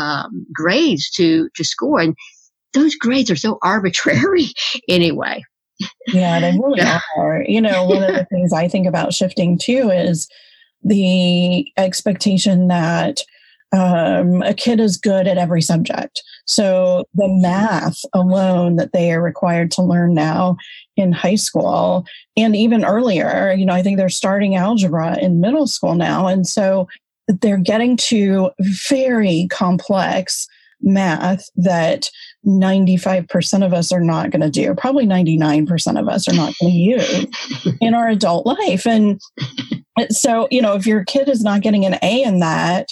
um, 0.00 0.46
grades 0.52 1.10
to 1.12 1.48
to 1.54 1.64
score, 1.64 2.00
and 2.00 2.14
those 2.74 2.94
grades 2.94 3.30
are 3.30 3.36
so 3.36 3.58
arbitrary 3.62 4.46
anyway. 4.88 5.42
Yeah, 6.08 6.40
they 6.40 6.52
really 6.52 6.78
yeah. 6.78 7.00
are. 7.16 7.44
You 7.46 7.60
know, 7.60 7.84
one 7.84 8.02
of 8.02 8.14
the 8.14 8.24
things 8.30 8.52
I 8.52 8.68
think 8.68 8.86
about 8.86 9.12
shifting 9.12 9.58
too 9.58 9.90
is 9.90 10.28
the 10.82 11.66
expectation 11.76 12.68
that 12.68 13.22
um, 13.72 14.42
a 14.42 14.54
kid 14.54 14.80
is 14.80 14.96
good 14.96 15.26
at 15.26 15.38
every 15.38 15.62
subject. 15.62 16.22
So 16.46 17.04
the 17.14 17.28
math 17.28 18.00
alone 18.14 18.76
that 18.76 18.92
they 18.92 19.12
are 19.12 19.22
required 19.22 19.70
to 19.72 19.82
learn 19.82 20.14
now 20.14 20.56
in 20.96 21.12
high 21.12 21.34
school 21.34 22.06
and 22.36 22.54
even 22.54 22.84
earlier, 22.84 23.52
you 23.52 23.66
know, 23.66 23.74
I 23.74 23.82
think 23.82 23.96
they're 23.96 24.08
starting 24.08 24.54
algebra 24.54 25.18
in 25.18 25.40
middle 25.40 25.66
school 25.66 25.94
now. 25.94 26.28
And 26.28 26.46
so 26.46 26.88
they're 27.28 27.58
getting 27.58 27.96
to 27.96 28.50
very 28.60 29.48
complex 29.50 30.46
math 30.80 31.48
that 31.56 32.08
95% 32.46 33.64
of 33.64 33.72
us 33.72 33.90
are 33.90 34.00
not 34.00 34.30
going 34.30 34.42
to 34.42 34.50
do. 34.50 34.74
Probably 34.74 35.06
99% 35.06 35.98
of 35.98 36.08
us 36.08 36.28
are 36.28 36.34
not 36.34 36.54
going 36.60 36.72
to 36.72 36.78
use 36.78 37.26
in 37.80 37.94
our 37.94 38.08
adult 38.08 38.46
life. 38.46 38.86
And 38.86 39.20
so, 40.10 40.46
you 40.50 40.62
know, 40.62 40.74
if 40.74 40.86
your 40.86 41.04
kid 41.04 41.28
is 41.28 41.42
not 41.42 41.62
getting 41.62 41.84
an 41.84 41.98
A 42.02 42.22
in 42.22 42.40
that, 42.40 42.88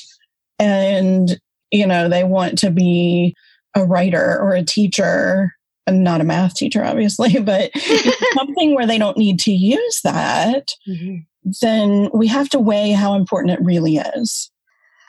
and 0.58 1.38
you 1.70 1.87
know 1.87 2.08
they 2.08 2.25
want 2.25 2.58
to 2.58 2.70
be 2.70 3.34
a 3.75 3.84
writer 3.84 4.38
or 4.40 4.52
a 4.52 4.62
teacher 4.64 5.52
and 5.87 6.04
not 6.04 6.20
a 6.20 6.25
math 6.25 6.54
teacher 6.54 6.84
obviously 6.84 7.38
but 7.40 7.70
something 8.34 8.75
where 8.75 8.87
they 8.87 8.99
don't 8.99 9.18
need 9.18 9.38
to 9.38 9.52
use 9.52 10.00
that 10.02 10.73
mm-hmm. 10.88 11.16
then 11.61 12.11
we 12.14 12.26
have 12.26 12.49
to 12.49 12.58
weigh 12.58 12.92
how 12.92 13.14
important 13.14 13.58
it 13.58 13.64
really 13.64 13.96
is 13.96 14.50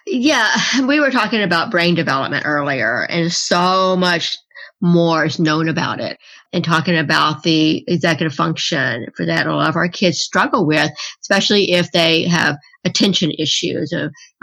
yeah 0.08 0.56
we 0.88 1.00
were 1.00 1.12
talking 1.12 1.42
about 1.42 1.72
brain 1.72 1.96
development 1.96 2.46
earlier 2.46 3.04
and 3.10 3.32
so 3.32 3.96
much 3.96 4.38
more 4.82 5.26
is 5.26 5.40
known 5.40 5.70
about 5.70 6.02
it 6.02 6.18
and 6.52 6.64
talking 6.64 6.98
about 6.98 7.44
the 7.44 7.84
executive 7.88 8.36
function 8.36 9.08
for 9.16 9.26
that 9.26 9.48
a 9.48 9.56
lot 9.56 9.70
of 9.70 9.76
our 9.76 9.88
kids 9.88 10.20
struggle 10.20 10.66
with 10.66 10.92
especially 11.22 11.72
if 11.72 11.92
they 11.92 12.28
have 12.28 12.58
attention 12.86 13.32
issues 13.32 13.94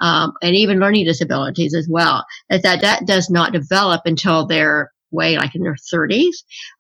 um, 0.01 0.33
and 0.43 0.55
even 0.55 0.81
learning 0.81 1.05
disabilities 1.05 1.75
as 1.75 1.89
well. 1.89 2.25
Is 2.51 2.63
that 2.63 2.81
that 2.83 3.07
does 3.07 3.31
not 3.31 3.53
develop 3.53 4.03
until 4.05 4.47
they're 4.47 4.93
way 5.13 5.37
like 5.37 5.55
in 5.55 5.63
their 5.63 5.77
30s. 5.93 6.35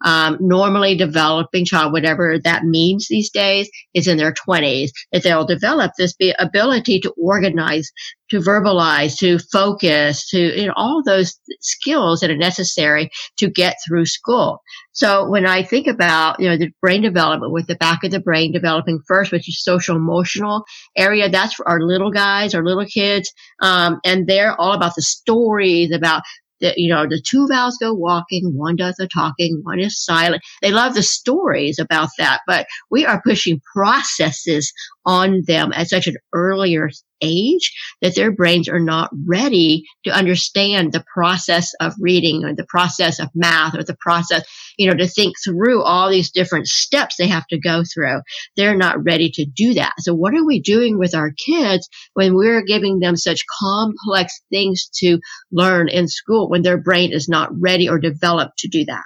Um, 0.04 0.38
normally 0.40 0.96
developing 0.96 1.64
child, 1.64 1.92
whatever 1.92 2.38
that 2.38 2.64
means 2.64 3.06
these 3.08 3.30
days, 3.30 3.68
is 3.94 4.08
in 4.08 4.16
their 4.16 4.32
20s. 4.32 4.90
That 5.12 5.22
they'll 5.22 5.46
develop 5.46 5.92
this 5.96 6.14
ability 6.38 7.00
to 7.00 7.10
organize, 7.12 7.90
to 8.30 8.40
verbalize, 8.40 9.16
to 9.18 9.38
focus, 9.38 10.28
to 10.30 10.38
you 10.38 10.66
know 10.66 10.74
all 10.76 11.02
those 11.04 11.38
skills 11.60 12.20
that 12.20 12.30
are 12.30 12.36
necessary 12.36 13.10
to 13.38 13.50
get 13.50 13.76
through 13.86 14.06
school. 14.06 14.62
So 14.92 15.28
when 15.28 15.46
I 15.46 15.62
think 15.62 15.86
about 15.86 16.38
you 16.40 16.48
know 16.48 16.56
the 16.56 16.70
brain 16.80 17.02
development 17.02 17.52
with 17.52 17.66
the 17.66 17.76
back 17.76 18.04
of 18.04 18.10
the 18.10 18.20
brain 18.20 18.52
developing 18.52 19.00
first, 19.06 19.32
which 19.32 19.48
is 19.48 19.62
social 19.62 19.96
emotional 19.96 20.64
area, 20.96 21.28
that's 21.28 21.54
for 21.54 21.68
our 21.68 21.80
little 21.80 22.10
guys, 22.10 22.54
our 22.54 22.64
little 22.64 22.86
kids, 22.86 23.32
um, 23.60 24.00
and 24.04 24.26
they're 24.26 24.58
all 24.60 24.72
about 24.72 24.94
the 24.94 25.02
stories 25.02 25.92
about 25.92 26.22
that 26.62 26.78
you 26.78 26.92
know 26.92 27.07
the 27.07 27.21
two 27.21 27.47
vowels 27.49 27.76
go 27.78 27.92
walking 27.92 28.57
one 28.57 28.76
does 28.76 28.95
the 28.97 29.07
talking 29.07 29.61
one 29.62 29.81
is 29.81 30.02
silent. 30.02 30.42
They 30.62 30.71
love 30.71 30.95
the 30.95 31.02
stories 31.02 31.78
about 31.78 32.09
that 32.19 32.40
but 32.47 32.66
we 32.90 33.04
are 33.04 33.23
pushing 33.23 33.61
processes 33.75 34.73
on 35.04 35.42
them 35.47 35.73
at 35.75 35.88
such 35.88 36.06
an 36.06 36.16
earlier 36.32 36.90
age 37.23 37.73
that 38.02 38.14
their 38.14 38.32
brains 38.32 38.68
are 38.68 38.80
not 38.80 39.11
ready 39.26 39.85
to 40.04 40.11
understand 40.11 40.92
the 40.92 41.04
process 41.14 41.73
of 41.80 41.94
reading 42.00 42.44
or 42.44 42.54
the 42.54 42.66
process 42.68 43.21
of 43.21 43.28
math 43.35 43.78
or 43.78 43.85
the 43.85 43.97
process, 44.00 44.44
you 44.76 44.88
know, 44.88 44.97
to 44.97 45.06
think 45.06 45.35
through 45.44 45.82
all 45.82 46.11
these 46.11 46.30
different 46.30 46.66
steps 46.66 47.16
they 47.16 47.28
have 47.28 47.47
to 47.47 47.59
go 47.59 47.82
through. 47.94 48.21
They're 48.56 48.76
not 48.76 49.02
ready 49.02 49.30
to 49.35 49.44
do 49.44 49.75
that. 49.75 49.94
So 50.00 50.14
what 50.14 50.35
are 50.35 50.44
we 50.44 50.61
doing 50.61 50.99
with 50.99 51.14
our 51.14 51.32
kids 51.47 51.88
when 52.14 52.35
we're 52.35 52.62
giving 52.62 52.99
them 52.99 53.16
such 53.16 53.44
complex 53.61 54.42
things 54.50 54.90
to 54.97 55.18
learn 55.50 55.88
in 55.88 56.09
school 56.09 56.50
when 56.50 56.62
their 56.62 56.78
brain 56.78 57.12
is 57.12 57.28
not 57.28 57.50
ready 57.52 57.88
or 57.88 57.99
developed 57.99 58.59
to 58.59 58.68
do 58.68 58.85
that? 58.87 59.04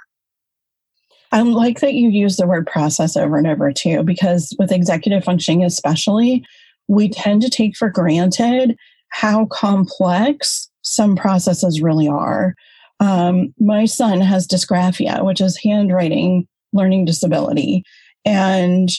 I 1.31 1.41
like 1.41 1.81
that 1.81 1.93
you 1.93 2.09
use 2.09 2.37
the 2.37 2.47
word 2.47 2.67
process 2.67 3.17
over 3.17 3.37
and 3.37 3.47
over 3.47 3.71
too, 3.71 4.03
because 4.03 4.55
with 4.57 4.71
executive 4.71 5.23
functioning, 5.23 5.63
especially, 5.63 6.45
we 6.87 7.09
tend 7.09 7.41
to 7.41 7.49
take 7.49 7.75
for 7.75 7.89
granted 7.89 8.77
how 9.09 9.45
complex 9.47 10.69
some 10.81 11.15
processes 11.15 11.81
really 11.81 12.07
are. 12.07 12.55
Um, 12.99 13.53
my 13.59 13.85
son 13.85 14.21
has 14.21 14.47
dysgraphia, 14.47 15.23
which 15.23 15.41
is 15.41 15.57
handwriting 15.57 16.47
learning 16.73 17.05
disability. 17.05 17.83
And 18.25 18.89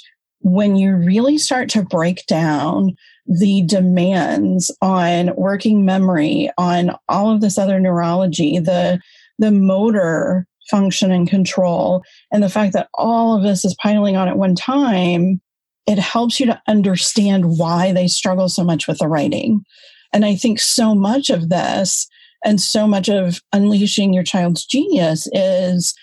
when 0.40 0.76
you 0.76 0.94
really 0.94 1.38
start 1.38 1.68
to 1.70 1.82
break 1.82 2.24
down 2.26 2.96
the 3.26 3.62
demands 3.62 4.70
on 4.80 5.34
working 5.36 5.84
memory, 5.84 6.50
on 6.56 6.96
all 7.08 7.30
of 7.30 7.40
this 7.40 7.58
other 7.58 7.80
neurology, 7.80 8.58
the, 8.58 9.00
the 9.38 9.50
motor 9.50 10.46
function 10.70 11.10
and 11.10 11.28
control, 11.28 12.02
and 12.32 12.42
the 12.42 12.48
fact 12.48 12.72
that 12.72 12.88
all 12.94 13.36
of 13.36 13.42
this 13.42 13.64
is 13.64 13.76
piling 13.82 14.16
on 14.16 14.28
at 14.28 14.38
one 14.38 14.54
time, 14.54 15.40
it 15.86 15.98
helps 15.98 16.38
you 16.38 16.46
to 16.46 16.60
understand 16.68 17.58
why 17.58 17.92
they 17.92 18.06
struggle 18.06 18.48
so 18.48 18.62
much 18.62 18.86
with 18.86 18.98
the 18.98 19.08
writing. 19.08 19.64
And 20.12 20.24
I 20.24 20.36
think 20.36 20.60
so 20.60 20.94
much 20.94 21.30
of 21.30 21.48
this 21.48 22.08
and 22.44 22.60
so 22.60 22.86
much 22.86 23.08
of 23.08 23.40
unleashing 23.52 24.12
your 24.12 24.22
child's 24.22 24.64
genius 24.64 25.28
is 25.32 25.94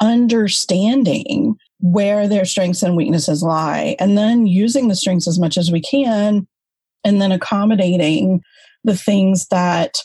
understanding 0.00 1.56
where 1.80 2.26
their 2.26 2.44
strengths 2.44 2.82
and 2.82 2.96
weaknesses 2.96 3.42
lie 3.42 3.96
and 3.98 4.16
then 4.16 4.46
using 4.46 4.88
the 4.88 4.96
strengths 4.96 5.28
as 5.28 5.38
much 5.38 5.58
as 5.58 5.70
we 5.70 5.80
can 5.80 6.46
and 7.04 7.20
then 7.20 7.32
accommodating 7.32 8.40
the 8.84 8.96
things 8.96 9.46
that 9.48 9.98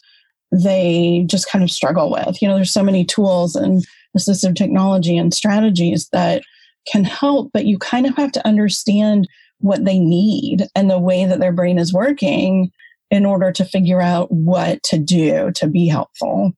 they 0.51 1.23
just 1.27 1.49
kind 1.49 1.63
of 1.63 1.71
struggle 1.71 2.11
with. 2.11 2.41
You 2.41 2.47
know, 2.47 2.55
there's 2.55 2.71
so 2.73 2.83
many 2.83 3.05
tools 3.05 3.55
and 3.55 3.85
assistive 4.17 4.55
technology 4.55 5.17
and 5.17 5.33
strategies 5.33 6.09
that 6.11 6.43
can 6.87 7.03
help, 7.03 7.51
but 7.53 7.65
you 7.65 7.77
kind 7.77 8.05
of 8.05 8.15
have 8.15 8.31
to 8.33 8.47
understand 8.47 9.27
what 9.59 9.85
they 9.85 9.99
need 9.99 10.67
and 10.75 10.89
the 10.89 10.99
way 10.99 11.25
that 11.25 11.39
their 11.39 11.51
brain 11.51 11.77
is 11.77 11.93
working 11.93 12.71
in 13.11 13.25
order 13.25 13.51
to 13.51 13.65
figure 13.65 14.01
out 14.01 14.31
what 14.31 14.81
to 14.83 14.97
do 14.97 15.51
to 15.55 15.67
be 15.67 15.87
helpful. 15.87 16.53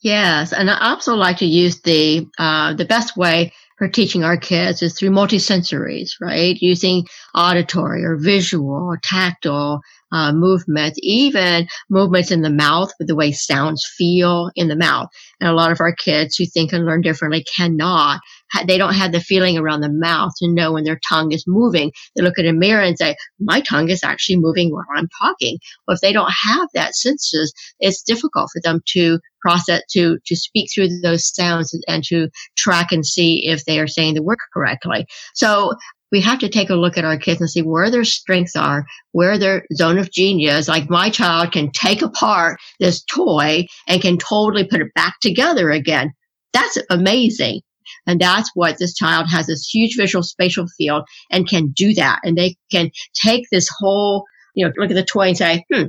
Yes, 0.00 0.52
and 0.52 0.70
I 0.70 0.90
also 0.90 1.14
like 1.14 1.38
to 1.38 1.46
use 1.46 1.80
the 1.82 2.26
uh, 2.38 2.74
the 2.74 2.84
best 2.84 3.16
way 3.16 3.52
for 3.78 3.88
teaching 3.88 4.22
our 4.22 4.36
kids 4.36 4.82
is 4.82 4.94
through 4.94 5.10
multisensories, 5.10 6.12
right? 6.20 6.56
Using 6.60 7.06
auditory 7.34 8.04
or 8.04 8.16
visual 8.16 8.70
or 8.70 9.00
tactile 9.02 9.80
uh, 10.12 10.32
movements, 10.32 10.98
even 11.02 11.66
movements 11.88 12.30
in 12.30 12.42
the 12.42 12.50
mouth 12.50 12.90
with 12.98 13.08
the 13.08 13.16
way 13.16 13.32
sounds 13.32 13.86
feel 13.96 14.50
in 14.54 14.68
the 14.68 14.76
mouth. 14.76 15.08
And 15.40 15.48
a 15.48 15.54
lot 15.54 15.72
of 15.72 15.80
our 15.80 15.94
kids 15.94 16.36
who 16.36 16.46
think 16.46 16.72
and 16.72 16.84
learn 16.84 17.02
differently 17.02 17.44
cannot. 17.56 18.20
They 18.66 18.78
don't 18.78 18.94
have 18.94 19.12
the 19.12 19.20
feeling 19.20 19.58
around 19.58 19.82
the 19.82 19.92
mouth 19.92 20.32
to 20.38 20.50
know 20.50 20.72
when 20.72 20.84
their 20.84 21.00
tongue 21.06 21.32
is 21.32 21.44
moving. 21.46 21.92
They 22.16 22.22
look 22.22 22.38
at 22.38 22.46
a 22.46 22.52
mirror 22.52 22.82
and 22.82 22.96
say, 22.96 23.14
my 23.38 23.60
tongue 23.60 23.90
is 23.90 24.02
actually 24.02 24.38
moving 24.38 24.72
while 24.72 24.86
I'm 24.96 25.08
talking. 25.20 25.58
Well, 25.86 25.94
if 25.94 26.00
they 26.00 26.12
don't 26.12 26.32
have 26.48 26.68
that 26.74 26.94
senses, 26.94 27.52
it's 27.78 28.02
difficult 28.02 28.50
for 28.52 28.60
them 28.62 28.80
to 28.92 29.18
process, 29.40 29.82
to, 29.90 30.18
to 30.26 30.36
speak 30.36 30.70
through 30.74 31.00
those 31.00 31.32
sounds 31.32 31.78
and 31.86 32.02
to 32.04 32.28
track 32.56 32.90
and 32.90 33.04
see 33.04 33.46
if 33.46 33.64
they 33.64 33.78
are 33.78 33.86
saying 33.86 34.14
the 34.14 34.22
word 34.22 34.38
correctly. 34.52 35.06
So 35.34 35.74
we 36.10 36.20
have 36.20 36.38
to 36.40 36.48
take 36.48 36.70
a 36.70 36.74
look 36.74 36.96
at 36.96 37.04
our 37.04 37.18
kids 37.18 37.40
and 37.40 37.50
see 37.50 37.62
where 37.62 37.90
their 37.90 38.04
strengths 38.04 38.56
are, 38.56 38.86
where 39.12 39.38
their 39.38 39.64
zone 39.74 39.98
of 39.98 40.10
genius. 40.10 40.68
Like 40.68 40.90
my 40.90 41.10
child 41.10 41.52
can 41.52 41.70
take 41.70 42.02
apart 42.02 42.58
this 42.80 43.02
toy 43.04 43.66
and 43.86 44.02
can 44.02 44.18
totally 44.18 44.64
put 44.64 44.80
it 44.80 44.94
back 44.94 45.20
together 45.20 45.70
again. 45.70 46.12
That's 46.52 46.78
amazing. 46.90 47.60
And 48.06 48.20
that's 48.20 48.50
what 48.54 48.78
this 48.78 48.94
child 48.94 49.26
has 49.30 49.46
this 49.46 49.68
huge 49.68 49.96
visual 49.96 50.22
spatial 50.22 50.66
field 50.76 51.04
and 51.30 51.48
can 51.48 51.68
do 51.68 51.94
that. 51.94 52.20
And 52.22 52.36
they 52.36 52.56
can 52.70 52.90
take 53.14 53.44
this 53.50 53.68
whole, 53.78 54.24
you 54.54 54.64
know, 54.64 54.72
look 54.76 54.90
at 54.90 54.94
the 54.94 55.04
toy 55.04 55.28
and 55.28 55.36
say, 55.36 55.64
hmm, 55.72 55.84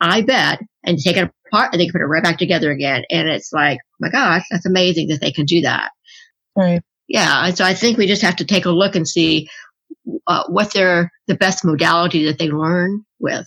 I 0.00 0.22
bet, 0.22 0.60
and 0.84 0.98
take 0.98 1.16
it 1.16 1.30
apart 1.46 1.70
and 1.72 1.80
they 1.80 1.86
can 1.86 1.92
put 1.92 2.02
it 2.02 2.06
right 2.06 2.22
back 2.22 2.38
together 2.38 2.70
again. 2.70 3.04
And 3.10 3.28
it's 3.28 3.52
like, 3.52 3.78
oh 3.78 3.96
my 4.00 4.10
gosh, 4.10 4.42
that's 4.50 4.66
amazing 4.66 5.08
that 5.08 5.20
they 5.20 5.32
can 5.32 5.46
do 5.46 5.62
that. 5.62 5.90
Right. 6.56 6.82
Yeah. 7.08 7.46
And 7.46 7.56
so 7.56 7.64
I 7.64 7.74
think 7.74 7.98
we 7.98 8.06
just 8.06 8.22
have 8.22 8.36
to 8.36 8.44
take 8.44 8.64
a 8.64 8.70
look 8.70 8.96
and 8.96 9.06
see 9.06 9.48
uh, 10.26 10.44
what 10.48 10.72
their 10.72 11.10
the 11.26 11.34
best 11.34 11.64
modality 11.64 12.24
that 12.24 12.38
they 12.38 12.50
learn 12.50 13.04
with. 13.18 13.46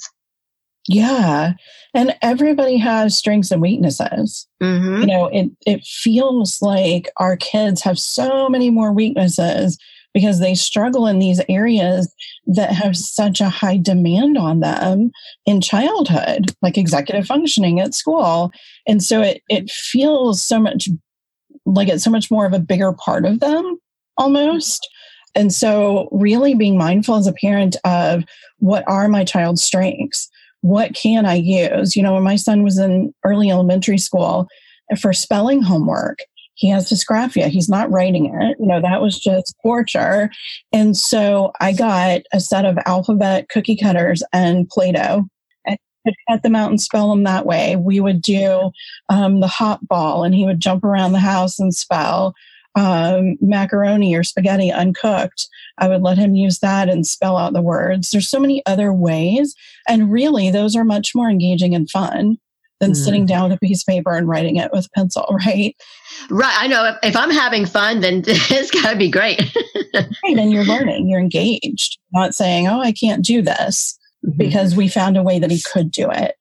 Yeah. 0.87 1.53
And 1.93 2.15
everybody 2.21 2.77
has 2.77 3.17
strengths 3.17 3.51
and 3.51 3.61
weaknesses. 3.61 4.47
Mm-hmm. 4.63 5.01
You 5.01 5.07
know, 5.07 5.25
it, 5.27 5.51
it 5.65 5.83
feels 5.83 6.61
like 6.61 7.09
our 7.17 7.35
kids 7.35 7.81
have 7.81 7.99
so 7.99 8.47
many 8.47 8.69
more 8.69 8.93
weaknesses 8.93 9.77
because 10.13 10.39
they 10.39 10.55
struggle 10.55 11.05
in 11.05 11.19
these 11.19 11.41
areas 11.49 12.11
that 12.47 12.71
have 12.71 12.95
such 12.95 13.41
a 13.41 13.49
high 13.49 13.77
demand 13.77 14.37
on 14.37 14.61
them 14.61 15.11
in 15.45 15.61
childhood, 15.61 16.55
like 16.61 16.77
executive 16.77 17.27
functioning 17.27 17.79
at 17.81 17.93
school. 17.93 18.51
And 18.87 19.03
so 19.03 19.21
it, 19.21 19.41
it 19.49 19.69
feels 19.69 20.41
so 20.41 20.59
much 20.59 20.89
like 21.65 21.89
it's 21.89 22.03
so 22.03 22.09
much 22.09 22.31
more 22.31 22.45
of 22.45 22.53
a 22.53 22.59
bigger 22.59 22.93
part 22.93 23.25
of 23.25 23.41
them 23.41 23.77
almost. 24.17 24.87
And 25.37 25.53
so, 25.53 26.09
really 26.11 26.55
being 26.55 26.77
mindful 26.77 27.15
as 27.15 27.27
a 27.27 27.33
parent 27.33 27.75
of 27.83 28.23
what 28.57 28.83
are 28.87 29.07
my 29.07 29.23
child's 29.23 29.61
strengths? 29.61 30.29
What 30.61 30.95
can 30.95 31.27
I 31.27 31.35
use? 31.35 31.95
You 31.95 32.01
know, 32.01 32.15
when 32.15 32.23
my 32.23 32.35
son 32.35 32.63
was 32.63 32.79
in 32.79 33.13
early 33.23 33.51
elementary 33.51 33.99
school 33.99 34.47
for 34.99 35.13
spelling 35.13 35.61
homework, 35.61 36.17
he 36.55 36.69
has 36.69 36.89
dysgraphia. 36.89 37.49
He's 37.49 37.69
not 37.69 37.91
writing 37.91 38.25
it. 38.33 38.57
You 38.59 38.65
know, 38.65 38.81
that 38.81 38.99
was 38.99 39.19
just 39.19 39.53
torture. 39.61 40.31
And 40.73 40.97
so 40.97 41.51
I 41.61 41.71
got 41.71 42.21
a 42.33 42.39
set 42.39 42.65
of 42.65 42.79
alphabet 42.87 43.47
cookie 43.49 43.77
cutters 43.77 44.23
and 44.33 44.67
Play 44.67 44.91
Doh 44.91 45.29
cut 46.29 46.43
them 46.43 46.55
out 46.55 46.69
and 46.69 46.81
spell 46.81 47.09
them 47.09 47.23
that 47.23 47.45
way. 47.45 47.75
We 47.75 47.99
would 47.99 48.21
do 48.21 48.71
um, 49.09 49.39
the 49.39 49.47
hot 49.47 49.87
ball, 49.87 50.23
and 50.23 50.33
he 50.33 50.45
would 50.45 50.59
jump 50.59 50.83
around 50.83 51.11
the 51.11 51.19
house 51.19 51.59
and 51.59 51.73
spell 51.73 52.33
um, 52.77 53.37
macaroni 53.41 54.15
or 54.15 54.23
spaghetti 54.23 54.71
uncooked. 54.71 55.49
I 55.79 55.87
would 55.87 56.03
let 56.03 56.17
him 56.17 56.35
use 56.35 56.59
that 56.59 56.89
and 56.89 57.07
spell 57.07 57.35
out 57.35 57.53
the 57.53 57.61
words. 57.61 58.11
There's 58.11 58.29
so 58.29 58.39
many 58.39 58.63
other 58.65 58.93
ways, 58.93 59.55
and 59.87 60.11
really, 60.11 60.51
those 60.51 60.75
are 60.75 60.83
much 60.83 61.15
more 61.15 61.29
engaging 61.29 61.73
and 61.73 61.89
fun 61.89 62.37
than 62.79 62.91
mm. 62.91 62.95
sitting 62.95 63.25
down 63.25 63.49
with 63.49 63.57
a 63.57 63.59
piece 63.59 63.81
of 63.81 63.87
paper 63.87 64.15
and 64.15 64.27
writing 64.27 64.57
it 64.57 64.71
with 64.71 64.91
pencil, 64.93 65.25
right? 65.45 65.75
Right. 66.29 66.55
I 66.55 66.67
know 66.67 66.85
if, 66.85 66.97
if 67.01 67.15
I'm 67.15 67.31
having 67.31 67.65
fun, 67.65 68.01
then 68.01 68.23
it's 68.27 68.71
got 68.71 68.91
to 68.91 68.97
be 68.97 69.09
great. 69.09 69.41
right. 69.95 70.07
And 70.23 70.51
you're 70.51 70.63
learning, 70.63 71.09
you're 71.09 71.19
engaged, 71.19 71.97
not 72.13 72.35
saying, 72.35 72.67
oh, 72.67 72.79
I 72.79 72.91
can't 72.91 73.25
do 73.25 73.41
this 73.41 73.97
mm-hmm. 74.23 74.37
because 74.37 74.75
we 74.75 74.87
found 74.87 75.17
a 75.17 75.23
way 75.23 75.39
that 75.39 75.51
he 75.51 75.63
could 75.73 75.91
do 75.91 76.09
it. 76.11 76.35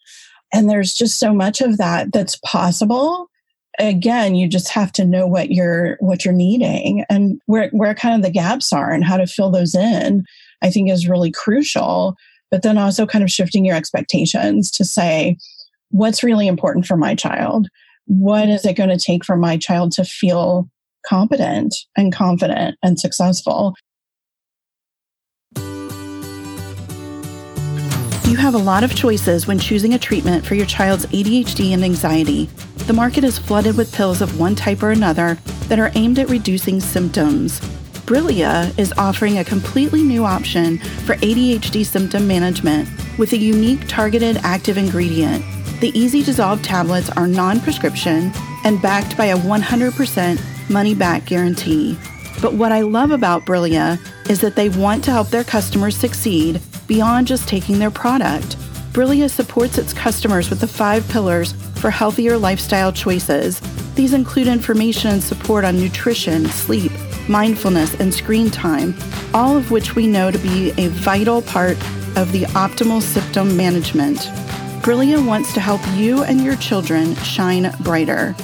And 0.52 0.68
there's 0.68 0.92
just 0.92 1.18
so 1.18 1.32
much 1.32 1.62
of 1.62 1.78
that 1.78 2.12
that's 2.12 2.36
possible. 2.44 3.30
Again, 3.78 4.34
you 4.34 4.48
just 4.48 4.68
have 4.70 4.90
to 4.92 5.04
know 5.04 5.26
what 5.26 5.50
you're 5.50 5.96
what 6.00 6.24
you're 6.24 6.34
needing 6.34 7.04
and 7.10 7.40
where 7.46 7.68
where 7.70 7.94
kind 7.94 8.14
of 8.14 8.22
the 8.22 8.30
gaps 8.30 8.72
are 8.72 8.90
and 8.90 9.04
how 9.04 9.16
to 9.16 9.26
fill 9.26 9.50
those 9.50 9.74
in. 9.74 10.24
I 10.62 10.70
think 10.70 10.90
is 10.90 11.08
really 11.08 11.30
crucial. 11.30 12.16
But 12.50 12.62
then 12.62 12.78
also 12.78 13.06
kind 13.06 13.24
of 13.24 13.30
shifting 13.30 13.64
your 13.64 13.76
expectations 13.76 14.70
to 14.72 14.84
say, 14.84 15.36
what's 15.90 16.22
really 16.22 16.46
important 16.46 16.86
for 16.86 16.96
my 16.96 17.14
child? 17.14 17.68
What 18.06 18.48
is 18.48 18.64
it 18.64 18.76
going 18.76 18.90
to 18.90 18.98
take 18.98 19.24
for 19.24 19.36
my 19.36 19.56
child 19.56 19.92
to 19.92 20.04
feel 20.04 20.68
competent 21.06 21.74
and 21.96 22.12
confident 22.12 22.78
and 22.82 22.98
successful? 22.98 23.74
You 28.26 28.36
have 28.36 28.54
a 28.54 28.58
lot 28.58 28.84
of 28.84 28.94
choices 28.94 29.46
when 29.46 29.58
choosing 29.58 29.94
a 29.94 29.98
treatment 29.98 30.44
for 30.44 30.54
your 30.54 30.66
child's 30.66 31.06
ADHD 31.06 31.72
and 31.72 31.84
anxiety. 31.84 32.48
The 32.86 32.92
market 32.92 33.24
is 33.24 33.36
flooded 33.36 33.76
with 33.76 33.92
pills 33.92 34.22
of 34.22 34.38
one 34.38 34.54
type 34.54 34.80
or 34.80 34.92
another 34.92 35.38
that 35.66 35.80
are 35.80 35.90
aimed 35.96 36.20
at 36.20 36.30
reducing 36.30 36.78
symptoms. 36.78 37.58
Brillia 38.06 38.78
is 38.78 38.94
offering 38.96 39.38
a 39.38 39.44
completely 39.44 40.04
new 40.04 40.24
option 40.24 40.78
for 41.04 41.16
ADHD 41.16 41.84
symptom 41.84 42.28
management 42.28 42.88
with 43.18 43.32
a 43.32 43.36
unique 43.36 43.88
targeted 43.88 44.36
active 44.44 44.78
ingredient. 44.78 45.44
The 45.80 45.90
easy 45.98 46.22
dissolve 46.22 46.62
tablets 46.62 47.10
are 47.10 47.26
non 47.26 47.58
prescription 47.60 48.30
and 48.62 48.80
backed 48.80 49.16
by 49.16 49.26
a 49.26 49.36
100% 49.36 50.70
money 50.70 50.94
back 50.94 51.24
guarantee. 51.24 51.98
But 52.40 52.54
what 52.54 52.70
I 52.70 52.82
love 52.82 53.10
about 53.10 53.46
Brillia 53.46 53.98
is 54.30 54.40
that 54.42 54.54
they 54.54 54.68
want 54.68 55.02
to 55.04 55.10
help 55.10 55.30
their 55.30 55.42
customers 55.42 55.96
succeed 55.96 56.60
beyond 56.86 57.26
just 57.26 57.48
taking 57.48 57.80
their 57.80 57.90
product. 57.90 58.56
Brillia 58.96 59.28
supports 59.28 59.76
its 59.76 59.92
customers 59.92 60.48
with 60.48 60.60
the 60.60 60.66
five 60.66 61.06
pillars 61.10 61.52
for 61.74 61.90
healthier 61.90 62.38
lifestyle 62.38 62.90
choices. 62.90 63.60
These 63.94 64.14
include 64.14 64.46
information 64.46 65.10
and 65.10 65.22
support 65.22 65.66
on 65.66 65.76
nutrition, 65.78 66.46
sleep, 66.46 66.90
mindfulness, 67.28 67.92
and 68.00 68.14
screen 68.14 68.50
time, 68.50 68.96
all 69.34 69.54
of 69.54 69.70
which 69.70 69.94
we 69.96 70.06
know 70.06 70.30
to 70.30 70.38
be 70.38 70.70
a 70.78 70.88
vital 70.88 71.42
part 71.42 71.76
of 72.16 72.32
the 72.32 72.44
optimal 72.54 73.02
symptom 73.02 73.54
management. 73.54 74.16
Brillia 74.80 75.22
wants 75.22 75.52
to 75.52 75.60
help 75.60 75.82
you 75.94 76.22
and 76.22 76.42
your 76.42 76.56
children 76.56 77.14
shine 77.16 77.70
brighter. 77.80 78.34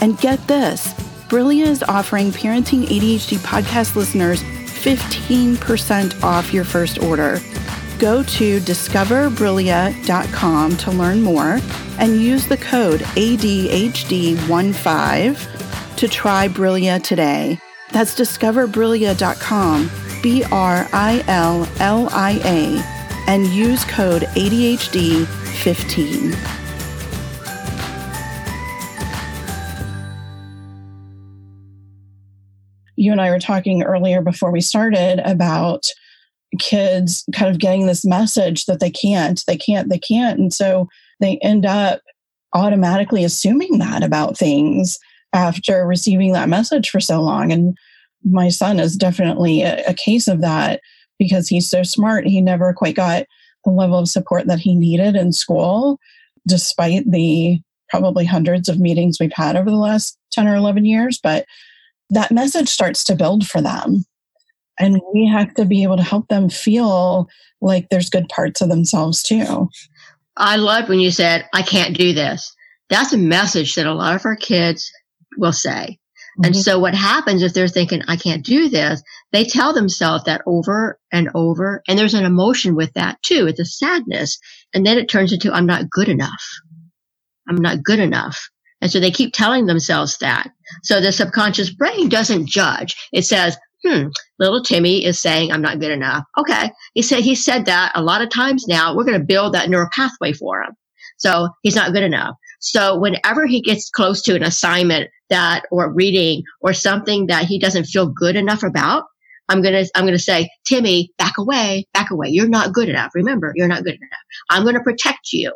And 0.00 0.18
get 0.20 0.38
this 0.48 0.94
Brillia 1.28 1.66
is 1.66 1.82
offering 1.82 2.30
Parenting 2.30 2.84
ADHD 2.84 3.36
podcast 3.40 3.94
listeners 3.94 4.42
15% 4.42 6.22
off 6.22 6.54
your 6.54 6.64
first 6.64 6.98
order. 7.02 7.40
Go 7.98 8.22
to 8.22 8.60
discoverbrillia.com 8.60 10.76
to 10.76 10.90
learn 10.92 11.20
more 11.20 11.58
and 11.98 12.22
use 12.22 12.46
the 12.46 12.56
code 12.56 13.00
ADHD15 13.00 15.96
to 15.96 16.08
try 16.08 16.46
Brillia 16.46 17.02
today. 17.02 17.58
That's 17.90 18.14
discoverbrillia.com, 18.14 19.90
B 20.22 20.44
R 20.44 20.86
I 20.92 21.24
L 21.26 21.68
L 21.80 22.08
I 22.12 22.40
A, 22.44 22.80
and 23.26 23.46
use 23.46 23.84
code 23.84 24.22
ADHD15. 24.22 26.38
You 32.94 33.10
and 33.12 33.20
I 33.20 33.30
were 33.30 33.40
talking 33.40 33.82
earlier 33.82 34.22
before 34.22 34.52
we 34.52 34.60
started 34.60 35.20
about 35.24 35.88
kids 36.58 37.24
kind 37.34 37.50
of 37.50 37.58
getting 37.58 37.86
this 37.86 38.04
message 38.04 38.66
that 38.66 38.80
they 38.80 38.90
can't, 38.90 39.42
they 39.46 39.56
can't, 39.56 39.88
they 39.88 39.98
can't. 39.98 40.38
And 40.38 40.52
so 40.52 40.88
they 41.20 41.38
end 41.38 41.66
up 41.66 42.00
automatically 42.54 43.24
assuming 43.24 43.78
that 43.78 44.02
about 44.02 44.38
things 44.38 44.98
after 45.32 45.86
receiving 45.86 46.32
that 46.32 46.48
message 46.48 46.88
for 46.88 47.00
so 47.00 47.20
long. 47.20 47.52
And 47.52 47.76
my 48.24 48.48
son 48.48 48.80
is 48.80 48.96
definitely 48.96 49.62
a, 49.62 49.84
a 49.86 49.94
case 49.94 50.26
of 50.26 50.40
that 50.40 50.80
because 51.18 51.48
he's 51.48 51.68
so 51.68 51.82
smart. 51.82 52.26
He 52.26 52.40
never 52.40 52.72
quite 52.72 52.96
got 52.96 53.24
the 53.64 53.70
level 53.70 53.98
of 53.98 54.08
support 54.08 54.46
that 54.46 54.60
he 54.60 54.74
needed 54.74 55.16
in 55.16 55.32
school, 55.32 55.98
despite 56.46 57.10
the 57.10 57.60
probably 57.90 58.24
hundreds 58.24 58.68
of 58.68 58.80
meetings 58.80 59.18
we've 59.18 59.32
had 59.32 59.56
over 59.56 59.70
the 59.70 59.76
last 59.76 60.18
10 60.32 60.46
or 60.46 60.56
11 60.56 60.84
years. 60.84 61.18
But 61.22 61.44
that 62.10 62.30
message 62.30 62.68
starts 62.68 63.04
to 63.04 63.16
build 63.16 63.46
for 63.46 63.60
them. 63.60 64.04
And 64.78 65.00
we 65.12 65.26
have 65.26 65.54
to 65.54 65.64
be 65.64 65.82
able 65.82 65.96
to 65.96 66.02
help 66.02 66.28
them 66.28 66.48
feel 66.48 67.28
like 67.60 67.88
there's 67.88 68.10
good 68.10 68.28
parts 68.28 68.60
of 68.60 68.68
themselves 68.68 69.22
too. 69.22 69.68
I 70.36 70.56
loved 70.56 70.88
when 70.88 71.00
you 71.00 71.10
said, 71.10 71.46
I 71.52 71.62
can't 71.62 71.96
do 71.96 72.12
this. 72.12 72.54
That's 72.88 73.12
a 73.12 73.18
message 73.18 73.74
that 73.74 73.86
a 73.86 73.94
lot 73.94 74.14
of 74.14 74.24
our 74.24 74.36
kids 74.36 74.90
will 75.36 75.52
say. 75.52 75.98
Mm-hmm. 76.38 76.44
And 76.44 76.56
so 76.56 76.78
what 76.78 76.94
happens 76.94 77.42
if 77.42 77.54
they're 77.54 77.68
thinking, 77.68 78.02
I 78.06 78.16
can't 78.16 78.44
do 78.44 78.68
this, 78.68 79.02
they 79.32 79.44
tell 79.44 79.72
themselves 79.72 80.24
that 80.24 80.42
over 80.46 80.98
and 81.12 81.28
over. 81.34 81.82
And 81.88 81.98
there's 81.98 82.14
an 82.14 82.24
emotion 82.24 82.76
with 82.76 82.92
that 82.94 83.20
too. 83.22 83.46
It's 83.46 83.60
a 83.60 83.64
sadness. 83.64 84.38
And 84.72 84.86
then 84.86 84.98
it 84.98 85.08
turns 85.08 85.32
into, 85.32 85.52
I'm 85.52 85.66
not 85.66 85.90
good 85.90 86.08
enough. 86.08 86.44
I'm 87.48 87.56
not 87.56 87.82
good 87.82 87.98
enough. 87.98 88.48
And 88.80 88.90
so 88.90 89.00
they 89.00 89.10
keep 89.10 89.32
telling 89.32 89.66
themselves 89.66 90.18
that. 90.18 90.50
So 90.84 91.00
the 91.00 91.10
subconscious 91.10 91.70
brain 91.70 92.08
doesn't 92.08 92.48
judge. 92.48 92.94
It 93.12 93.22
says, 93.22 93.56
hmm, 93.84 94.08
little 94.38 94.62
Timmy 94.62 95.04
is 95.04 95.20
saying 95.20 95.52
I'm 95.52 95.62
not 95.62 95.80
good 95.80 95.90
enough. 95.90 96.24
Okay. 96.38 96.70
He 96.94 97.02
said, 97.02 97.20
he 97.20 97.34
said 97.34 97.66
that 97.66 97.92
a 97.94 98.02
lot 98.02 98.22
of 98.22 98.30
times 98.30 98.66
now. 98.66 98.94
We're 98.94 99.04
going 99.04 99.20
to 99.20 99.26
build 99.26 99.54
that 99.54 99.70
neural 99.70 99.88
pathway 99.94 100.32
for 100.32 100.62
him. 100.62 100.72
So 101.18 101.48
he's 101.62 101.76
not 101.76 101.92
good 101.92 102.04
enough. 102.04 102.36
So 102.60 102.98
whenever 102.98 103.46
he 103.46 103.60
gets 103.60 103.90
close 103.90 104.22
to 104.22 104.34
an 104.34 104.42
assignment 104.42 105.10
that 105.30 105.64
or 105.70 105.92
reading 105.92 106.42
or 106.60 106.72
something 106.72 107.26
that 107.26 107.44
he 107.44 107.58
doesn't 107.58 107.84
feel 107.84 108.06
good 108.06 108.36
enough 108.36 108.62
about, 108.62 109.04
I'm 109.48 109.62
going 109.62 109.84
to, 109.84 109.90
I'm 109.94 110.04
going 110.04 110.16
to 110.16 110.22
say, 110.22 110.48
Timmy, 110.66 111.10
back 111.18 111.38
away, 111.38 111.86
back 111.94 112.10
away. 112.10 112.28
You're 112.28 112.48
not 112.48 112.72
good 112.72 112.88
enough. 112.88 113.12
Remember, 113.14 113.52
you're 113.54 113.68
not 113.68 113.84
good 113.84 113.94
enough. 113.94 114.20
I'm 114.50 114.62
going 114.62 114.74
to 114.74 114.82
protect 114.82 115.32
you. 115.32 115.52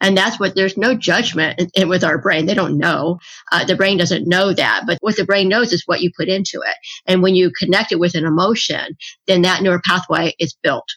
And 0.00 0.16
that's 0.16 0.38
what 0.38 0.54
there's 0.54 0.76
no 0.76 0.94
judgment 0.94 1.60
in, 1.60 1.70
in, 1.74 1.88
with 1.88 2.04
our 2.04 2.18
brain. 2.18 2.46
They 2.46 2.54
don't 2.54 2.78
know. 2.78 3.18
Uh, 3.52 3.64
the 3.64 3.76
brain 3.76 3.96
doesn't 3.98 4.28
know 4.28 4.52
that. 4.52 4.84
But 4.86 4.98
what 5.00 5.16
the 5.16 5.24
brain 5.24 5.48
knows 5.48 5.72
is 5.72 5.82
what 5.86 6.00
you 6.00 6.10
put 6.16 6.28
into 6.28 6.60
it. 6.64 6.76
And 7.06 7.22
when 7.22 7.34
you 7.34 7.50
connect 7.58 7.92
it 7.92 8.00
with 8.00 8.14
an 8.14 8.24
emotion, 8.24 8.96
then 9.26 9.42
that 9.42 9.62
neural 9.62 9.80
pathway 9.84 10.34
is 10.38 10.56
built. 10.62 10.88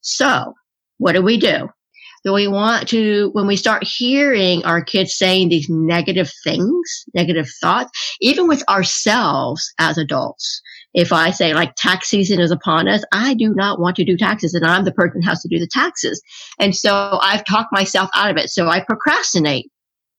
So 0.00 0.54
what 0.98 1.12
do 1.12 1.22
we 1.22 1.38
do? 1.38 1.68
Do 2.24 2.32
we 2.32 2.46
want 2.46 2.88
to, 2.88 3.30
when 3.32 3.46
we 3.46 3.56
start 3.56 3.84
hearing 3.84 4.64
our 4.64 4.82
kids 4.82 5.16
saying 5.16 5.48
these 5.48 5.68
negative 5.68 6.30
things, 6.44 7.04
negative 7.14 7.48
thoughts, 7.60 7.90
even 8.20 8.46
with 8.46 8.62
ourselves 8.68 9.72
as 9.78 9.98
adults, 9.98 10.62
if 10.94 11.12
I 11.12 11.30
say 11.30 11.54
like 11.54 11.74
tax 11.76 12.08
season 12.08 12.40
is 12.40 12.50
upon 12.50 12.86
us, 12.86 13.02
I 13.12 13.34
do 13.34 13.52
not 13.54 13.80
want 13.80 13.96
to 13.96 14.04
do 14.04 14.16
taxes 14.16 14.54
and 14.54 14.64
I'm 14.64 14.84
the 14.84 14.92
person 14.92 15.22
who 15.22 15.28
has 15.28 15.40
to 15.42 15.48
do 15.48 15.58
the 15.58 15.66
taxes. 15.66 16.22
And 16.60 16.76
so 16.76 17.18
I've 17.22 17.44
talked 17.44 17.72
myself 17.72 18.10
out 18.14 18.30
of 18.30 18.36
it. 18.36 18.50
So 18.50 18.68
I 18.68 18.80
procrastinate. 18.80 19.70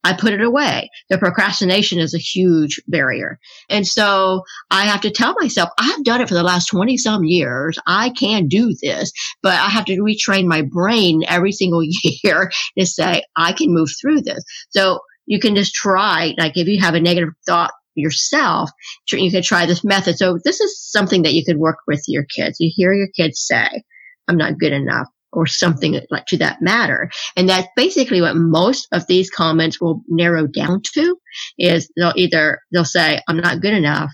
I 0.03 0.13
put 0.13 0.33
it 0.33 0.41
away. 0.41 0.89
The 1.09 1.17
procrastination 1.17 1.99
is 1.99 2.13
a 2.13 2.19
huge 2.19 2.81
barrier. 2.87 3.39
And 3.69 3.87
so 3.87 4.43
I 4.69 4.83
have 4.85 5.01
to 5.01 5.11
tell 5.11 5.33
myself, 5.39 5.69
I've 5.77 6.03
done 6.03 6.21
it 6.21 6.27
for 6.27 6.33
the 6.33 6.43
last 6.43 6.67
20 6.67 6.97
some 6.97 7.23
years. 7.23 7.79
I 7.87 8.09
can 8.09 8.47
do 8.47 8.75
this, 8.81 9.11
but 9.41 9.53
I 9.53 9.69
have 9.69 9.85
to 9.85 9.97
retrain 9.97 10.45
my 10.45 10.61
brain 10.61 11.23
every 11.27 11.51
single 11.51 11.81
year 12.23 12.51
to 12.77 12.85
say, 12.85 13.23
I 13.35 13.53
can 13.53 13.73
move 13.73 13.89
through 14.01 14.21
this. 14.21 14.43
So 14.71 14.99
you 15.25 15.39
can 15.39 15.55
just 15.55 15.73
try, 15.73 16.33
like 16.37 16.57
if 16.57 16.67
you 16.67 16.81
have 16.81 16.95
a 16.95 16.99
negative 16.99 17.33
thought 17.45 17.71
yourself, 17.95 18.69
you 19.11 19.31
can 19.31 19.43
try 19.43 19.65
this 19.65 19.83
method. 19.83 20.17
So 20.17 20.37
this 20.43 20.59
is 20.59 20.81
something 20.81 21.21
that 21.23 21.33
you 21.33 21.45
could 21.45 21.57
work 21.57 21.77
with 21.87 22.03
your 22.07 22.25
kids. 22.25 22.57
You 22.59 22.71
hear 22.73 22.93
your 22.93 23.09
kids 23.15 23.39
say, 23.45 23.83
I'm 24.27 24.37
not 24.37 24.57
good 24.57 24.73
enough 24.73 25.07
or 25.33 25.47
something 25.47 25.99
like 26.09 26.25
to 26.27 26.37
that 26.37 26.61
matter. 26.61 27.09
And 27.35 27.49
that's 27.49 27.67
basically 27.75 28.21
what 28.21 28.35
most 28.35 28.87
of 28.91 29.07
these 29.07 29.29
comments 29.29 29.81
will 29.81 30.01
narrow 30.07 30.47
down 30.47 30.81
to 30.93 31.17
is 31.57 31.89
they'll 31.97 32.13
either, 32.15 32.59
they'll 32.71 32.85
say, 32.85 33.19
I'm 33.27 33.37
not 33.37 33.61
good 33.61 33.73
enough. 33.73 34.11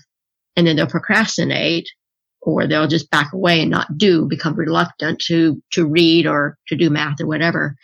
And 0.56 0.66
then 0.66 0.76
they'll 0.76 0.86
procrastinate 0.86 1.88
or 2.42 2.66
they'll 2.66 2.88
just 2.88 3.10
back 3.10 3.32
away 3.32 3.60
and 3.60 3.70
not 3.70 3.96
do, 3.96 4.26
become 4.26 4.54
reluctant 4.54 5.20
to, 5.26 5.62
to 5.72 5.86
read 5.86 6.26
or 6.26 6.56
to 6.68 6.76
do 6.76 6.90
math 6.90 7.20
or 7.20 7.26
whatever. 7.26 7.76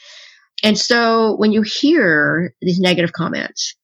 And 0.62 0.78
so 0.78 1.36
when 1.36 1.52
you 1.52 1.62
hear 1.62 2.54
these 2.62 2.80
negative 2.80 3.12
comments, 3.12 3.74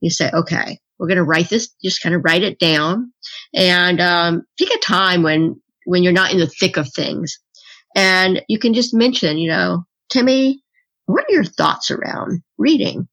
you 0.00 0.10
say, 0.10 0.30
okay, 0.32 0.78
we're 0.98 1.08
going 1.08 1.18
to 1.18 1.24
write 1.24 1.50
this, 1.50 1.68
just 1.84 2.02
kind 2.02 2.14
of 2.14 2.24
write 2.24 2.42
it 2.42 2.58
down 2.58 3.12
and 3.54 4.00
um, 4.00 4.42
pick 4.58 4.70
a 4.70 4.78
time 4.78 5.22
when 5.22 5.60
when 5.84 6.02
you're 6.02 6.12
not 6.12 6.32
in 6.32 6.38
the 6.38 6.46
thick 6.46 6.76
of 6.76 6.88
things, 6.92 7.38
and 7.94 8.42
you 8.48 8.58
can 8.58 8.74
just 8.74 8.94
mention, 8.94 9.38
you 9.38 9.50
know, 9.50 9.84
Timmy, 10.10 10.62
what 11.06 11.24
are 11.24 11.32
your 11.32 11.44
thoughts 11.44 11.90
around 11.90 12.42
reading? 12.58 13.08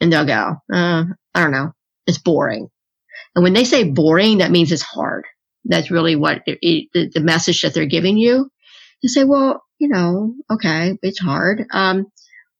And 0.00 0.12
they'll 0.12 0.24
go, 0.24 0.56
uh, 0.72 1.04
I 1.34 1.42
don't 1.42 1.52
know, 1.52 1.72
it's 2.06 2.18
boring. 2.18 2.68
And 3.34 3.44
when 3.44 3.52
they 3.52 3.64
say 3.64 3.84
boring, 3.84 4.38
that 4.38 4.50
means 4.50 4.72
it's 4.72 4.82
hard. 4.82 5.24
That's 5.64 5.90
really 5.90 6.16
what 6.16 6.42
it, 6.46 6.58
it, 6.62 7.12
the 7.12 7.20
message 7.20 7.62
that 7.62 7.74
they're 7.74 7.86
giving 7.86 8.16
you. 8.16 8.50
You 9.02 9.08
say, 9.08 9.24
well, 9.24 9.62
you 9.78 9.88
know, 9.88 10.34
okay, 10.50 10.98
it's 11.02 11.20
hard. 11.20 11.64
Um, 11.72 12.06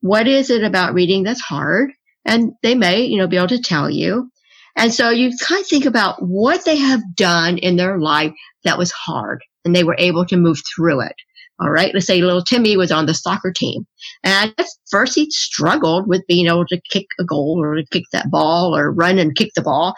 what 0.00 0.26
is 0.26 0.50
it 0.50 0.64
about 0.64 0.94
reading 0.94 1.22
that's 1.22 1.40
hard? 1.40 1.92
And 2.24 2.52
they 2.62 2.74
may, 2.74 3.02
you 3.02 3.18
know, 3.18 3.26
be 3.26 3.36
able 3.36 3.48
to 3.48 3.60
tell 3.60 3.90
you. 3.90 4.30
And 4.76 4.92
so 4.94 5.10
you 5.10 5.32
kind 5.36 5.60
of 5.60 5.66
think 5.66 5.84
about 5.84 6.22
what 6.22 6.64
they 6.64 6.76
have 6.76 7.02
done 7.14 7.58
in 7.58 7.76
their 7.76 7.98
life 7.98 8.32
that 8.64 8.78
was 8.78 8.92
hard 8.92 9.42
and 9.64 9.74
they 9.74 9.84
were 9.84 9.96
able 9.98 10.24
to 10.26 10.36
move 10.36 10.58
through 10.74 11.02
it. 11.02 11.14
All 11.60 11.70
right. 11.70 11.92
Let's 11.92 12.06
say 12.06 12.22
little 12.22 12.42
Timmy 12.42 12.76
was 12.76 12.90
on 12.90 13.06
the 13.06 13.14
soccer 13.14 13.52
team 13.52 13.86
and 14.24 14.54
at 14.56 14.66
first 14.90 15.14
he 15.14 15.30
struggled 15.30 16.08
with 16.08 16.26
being 16.26 16.46
able 16.46 16.66
to 16.66 16.80
kick 16.90 17.06
a 17.18 17.24
goal 17.24 17.58
or 17.60 17.76
to 17.76 17.84
kick 17.90 18.04
that 18.12 18.30
ball 18.30 18.74
or 18.74 18.90
run 18.90 19.18
and 19.18 19.36
kick 19.36 19.50
the 19.54 19.62
ball, 19.62 19.94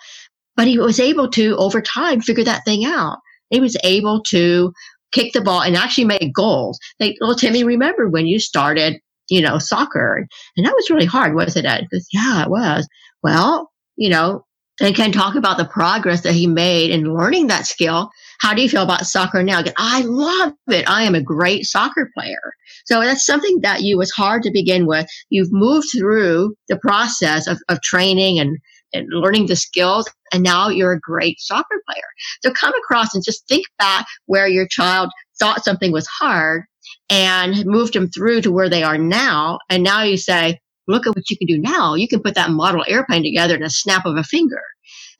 but 0.56 0.66
he 0.66 0.78
was 0.78 0.98
able 0.98 1.30
to 1.30 1.56
over 1.56 1.80
time 1.80 2.20
figure 2.20 2.44
that 2.44 2.64
thing 2.64 2.84
out. 2.84 3.18
He 3.50 3.60
was 3.60 3.76
able 3.84 4.22
to 4.24 4.72
kick 5.12 5.32
the 5.32 5.40
ball 5.40 5.62
and 5.62 5.76
actually 5.76 6.04
make 6.04 6.34
goals. 6.34 6.78
Like 6.98 7.16
little 7.20 7.36
Timmy, 7.36 7.62
remember 7.62 8.08
when 8.08 8.26
you 8.26 8.40
started, 8.40 8.98
you 9.28 9.40
know, 9.40 9.58
soccer 9.58 10.26
and 10.56 10.66
that 10.66 10.74
was 10.74 10.90
really 10.90 11.06
hard, 11.06 11.34
wasn't 11.34 11.66
it? 11.66 11.82
Because 11.88 12.08
yeah, 12.12 12.42
it 12.42 12.50
was. 12.50 12.88
Well, 13.22 13.70
you 13.96 14.10
know, 14.10 14.44
and 14.80 14.96
can 14.96 15.12
talk 15.12 15.36
about 15.36 15.58
the 15.58 15.64
progress 15.64 16.22
that 16.22 16.34
he 16.34 16.46
made 16.46 16.90
in 16.90 17.14
learning 17.14 17.46
that 17.46 17.66
skill. 17.66 18.10
How 18.42 18.54
do 18.54 18.60
you 18.60 18.68
feel 18.68 18.82
about 18.82 19.06
soccer 19.06 19.40
now? 19.44 19.62
I 19.78 20.02
love 20.02 20.52
it. 20.66 20.90
I 20.90 21.04
am 21.04 21.14
a 21.14 21.22
great 21.22 21.64
soccer 21.64 22.10
player. 22.12 22.52
So 22.84 23.00
that's 23.00 23.24
something 23.24 23.60
that 23.62 23.82
you 23.82 23.96
was 23.96 24.10
hard 24.10 24.42
to 24.42 24.50
begin 24.50 24.84
with. 24.84 25.06
You've 25.30 25.52
moved 25.52 25.86
through 25.96 26.56
the 26.66 26.76
process 26.76 27.46
of, 27.46 27.58
of 27.68 27.80
training 27.82 28.40
and, 28.40 28.58
and 28.92 29.06
learning 29.10 29.46
the 29.46 29.54
skills, 29.54 30.10
and 30.32 30.42
now 30.42 30.68
you're 30.68 30.92
a 30.92 31.00
great 31.00 31.38
soccer 31.38 31.80
player. 31.88 32.02
So 32.42 32.50
come 32.50 32.74
across 32.74 33.14
and 33.14 33.22
just 33.24 33.46
think 33.46 33.64
back 33.78 34.06
where 34.26 34.48
your 34.48 34.66
child 34.66 35.10
thought 35.38 35.64
something 35.64 35.92
was 35.92 36.08
hard 36.08 36.64
and 37.08 37.64
moved 37.64 37.94
them 37.94 38.10
through 38.10 38.40
to 38.40 38.50
where 38.50 38.68
they 38.68 38.82
are 38.82 38.98
now. 38.98 39.60
And 39.70 39.84
now 39.84 40.02
you 40.02 40.16
say, 40.16 40.58
look 40.88 41.06
at 41.06 41.14
what 41.14 41.30
you 41.30 41.36
can 41.36 41.46
do 41.46 41.58
now. 41.58 41.94
You 41.94 42.08
can 42.08 42.20
put 42.20 42.34
that 42.34 42.50
model 42.50 42.84
airplane 42.88 43.22
together 43.22 43.54
in 43.54 43.62
a 43.62 43.70
snap 43.70 44.04
of 44.04 44.16
a 44.16 44.24
finger. 44.24 44.62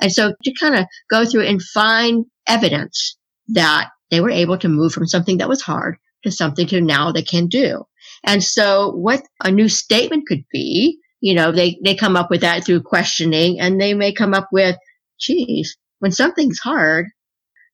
And 0.01 0.11
so 0.11 0.35
to 0.43 0.53
kind 0.59 0.75
of 0.75 0.87
go 1.09 1.25
through 1.25 1.47
and 1.47 1.63
find 1.63 2.25
evidence 2.47 3.17
that 3.49 3.91
they 4.11 4.21
were 4.21 4.31
able 4.31 4.59
to 4.59 4.69
move 4.69 4.93
from 4.93 5.07
something 5.07 5.39
that 5.39 5.49
was 5.49 5.63
hard 5.63 5.97
to 6.23 6.31
something 6.31 6.67
to 6.69 6.81
now 6.81 7.11
they 7.11 7.23
can 7.23 7.47
do. 7.49 7.85
And 8.25 8.43
so 8.43 8.93
what 8.93 9.23
a 9.43 9.51
new 9.51 9.69
statement 9.69 10.27
could 10.27 10.45
be, 10.53 10.99
you 11.21 11.35
know, 11.35 11.53
they, 11.53 11.79
they 11.85 11.95
come 11.95 12.17
up 12.17 12.31
with 12.31 12.41
that 12.43 12.65
through 12.65 12.83
questioning 12.83 13.59
and 13.59 13.81
they 13.81 13.95
may 13.95 14.13
come 14.13 14.35
up 14.35 14.49
with, 14.53 14.77
geez, 15.19 15.77
when 15.99 16.13
something's 16.13 16.59
hard, 16.59 17.07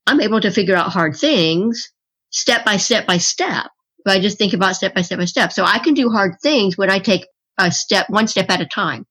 I'm 0.07 0.21
able 0.21 0.41
to 0.41 0.51
figure 0.51 0.75
out 0.75 0.91
hard 0.91 1.15
things 1.15 1.91
step 2.31 2.65
by 2.65 2.77
step 2.77 3.05
by 3.05 3.17
step. 3.17 3.67
If 4.05 4.11
I 4.11 4.19
just 4.19 4.37
think 4.37 4.53
about 4.53 4.75
step 4.75 4.95
by 4.95 5.01
step 5.01 5.19
by 5.19 5.25
step. 5.25 5.51
So 5.51 5.65
I 5.65 5.79
can 5.79 5.93
do 5.93 6.09
hard 6.09 6.33
things 6.41 6.77
when 6.77 6.89
I 6.89 6.99
take 6.99 7.27
a 7.57 7.71
step, 7.71 8.09
one 8.09 8.27
step 8.27 8.49
at 8.49 8.61
a 8.61 8.65
time. 8.65 9.05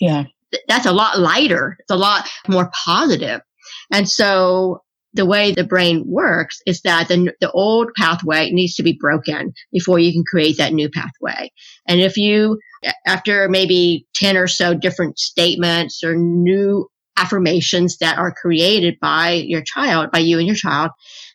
Yeah. 0.00 0.24
That's 0.68 0.86
a 0.86 0.92
lot 0.92 1.18
lighter. 1.18 1.76
It's 1.80 1.90
a 1.90 1.96
lot 1.96 2.28
more 2.48 2.70
positive. 2.84 3.40
And 3.92 4.08
so 4.08 4.82
the 5.16 5.26
way 5.26 5.52
the 5.52 5.64
brain 5.64 6.04
works 6.06 6.60
is 6.66 6.82
that 6.82 7.08
the, 7.08 7.32
the 7.40 7.50
old 7.50 7.90
pathway 7.96 8.50
needs 8.50 8.74
to 8.74 8.82
be 8.82 8.96
broken 8.98 9.52
before 9.72 9.98
you 9.98 10.12
can 10.12 10.24
create 10.24 10.58
that 10.58 10.72
new 10.72 10.90
pathway. 10.90 11.50
And 11.88 12.00
if 12.00 12.16
you, 12.16 12.58
after 13.06 13.48
maybe 13.48 14.06
10 14.14 14.36
or 14.36 14.46
so 14.46 14.74
different 14.74 15.18
statements 15.18 16.04
or 16.04 16.14
new 16.14 16.88
affirmations 17.16 17.96
that 17.98 18.18
are 18.18 18.34
created 18.34 18.98
by 19.00 19.30
your 19.30 19.62
child, 19.62 20.10
by 20.12 20.18
you 20.18 20.38
and 20.38 20.46
your 20.46 20.56
child, 20.56 20.90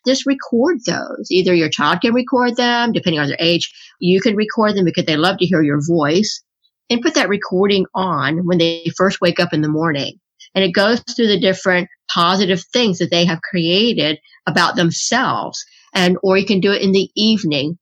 just 0.06 0.26
record 0.26 0.78
those. 0.86 1.26
Either 1.30 1.52
your 1.52 1.68
child 1.68 2.00
can 2.00 2.14
record 2.14 2.56
them, 2.56 2.92
depending 2.92 3.20
on 3.20 3.28
their 3.28 3.36
age. 3.40 3.72
You 3.98 4.20
can 4.20 4.36
record 4.36 4.76
them 4.76 4.84
because 4.84 5.06
they 5.06 5.16
love 5.16 5.38
to 5.38 5.46
hear 5.46 5.62
your 5.62 5.80
voice 5.84 6.40
and 6.88 7.02
put 7.02 7.14
that 7.14 7.28
recording 7.28 7.86
on 7.94 8.46
when 8.46 8.58
they 8.58 8.84
first 8.96 9.20
wake 9.20 9.40
up 9.40 9.52
in 9.52 9.62
the 9.62 9.68
morning. 9.68 10.20
And 10.54 10.64
it 10.64 10.72
goes 10.72 11.02
through 11.16 11.28
the 11.28 11.40
different 11.40 11.88
positive 12.12 12.62
things 12.72 12.98
that 12.98 13.10
they 13.10 13.24
have 13.24 13.40
created 13.42 14.18
about 14.46 14.76
themselves. 14.76 15.64
And, 15.94 16.16
or 16.22 16.36
you 16.36 16.46
can 16.46 16.60
do 16.60 16.72
it 16.72 16.82
in 16.82 16.92
the 16.92 17.10
evening. 17.14 17.78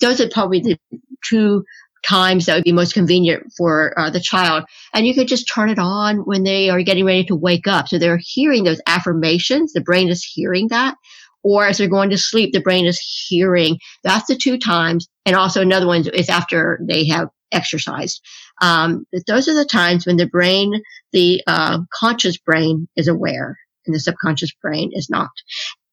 Those 0.00 0.20
are 0.20 0.28
probably 0.28 0.60
the 0.60 0.78
two 1.24 1.64
times 2.06 2.46
that 2.46 2.54
would 2.54 2.64
be 2.64 2.72
most 2.72 2.94
convenient 2.94 3.44
for 3.56 3.98
uh, 3.98 4.10
the 4.10 4.20
child. 4.20 4.64
And 4.94 5.06
you 5.06 5.14
could 5.14 5.28
just 5.28 5.50
turn 5.52 5.68
it 5.68 5.78
on 5.78 6.18
when 6.18 6.44
they 6.44 6.70
are 6.70 6.82
getting 6.82 7.04
ready 7.04 7.24
to 7.24 7.36
wake 7.36 7.66
up. 7.66 7.88
So 7.88 7.98
they're 7.98 8.20
hearing 8.20 8.64
those 8.64 8.80
affirmations. 8.86 9.72
The 9.72 9.80
brain 9.80 10.08
is 10.08 10.24
hearing 10.24 10.68
that 10.68 10.96
or 11.42 11.66
as 11.66 11.78
they're 11.78 11.88
going 11.88 12.10
to 12.10 12.18
sleep, 12.18 12.52
the 12.52 12.60
brain 12.60 12.86
is 12.86 12.98
hearing. 12.98 13.78
That's 14.04 14.26
the 14.26 14.36
two 14.36 14.58
times. 14.58 15.08
And 15.24 15.36
also 15.36 15.60
another 15.60 15.86
one 15.86 16.06
is 16.08 16.28
after 16.28 16.78
they 16.82 17.06
have 17.06 17.28
exercised. 17.52 18.20
Um, 18.60 19.06
those 19.26 19.48
are 19.48 19.54
the 19.54 19.64
times 19.64 20.06
when 20.06 20.16
the 20.16 20.26
brain, 20.26 20.72
the 21.12 21.42
uh, 21.46 21.80
conscious 21.92 22.38
brain 22.38 22.88
is 22.96 23.08
aware 23.08 23.58
and 23.86 23.94
the 23.94 24.00
subconscious 24.00 24.52
brain 24.62 24.90
is 24.94 25.08
not. 25.10 25.30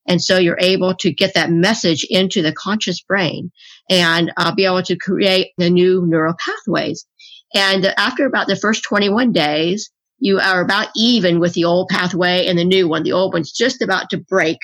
And 0.07 0.21
so 0.21 0.37
you're 0.37 0.59
able 0.59 0.95
to 0.95 1.11
get 1.13 1.33
that 1.35 1.51
message 1.51 2.05
into 2.09 2.41
the 2.41 2.53
conscious 2.53 3.01
brain 3.01 3.51
and 3.89 4.31
uh, 4.37 4.53
be 4.53 4.65
able 4.65 4.83
to 4.83 4.97
create 4.97 5.49
the 5.57 5.69
new 5.69 6.05
neural 6.05 6.35
pathways. 6.45 7.05
And 7.55 7.85
after 7.97 8.25
about 8.25 8.47
the 8.47 8.55
first 8.55 8.83
21 8.83 9.31
days, 9.31 9.91
you 10.19 10.39
are 10.39 10.61
about 10.61 10.89
even 10.95 11.39
with 11.39 11.53
the 11.53 11.65
old 11.65 11.89
pathway 11.89 12.47
and 12.47 12.57
the 12.57 12.65
new 12.65 12.87
one. 12.87 13.03
The 13.03 13.13
old 13.13 13.33
one's 13.33 13.51
just 13.51 13.81
about 13.81 14.09
to 14.11 14.17
break 14.17 14.57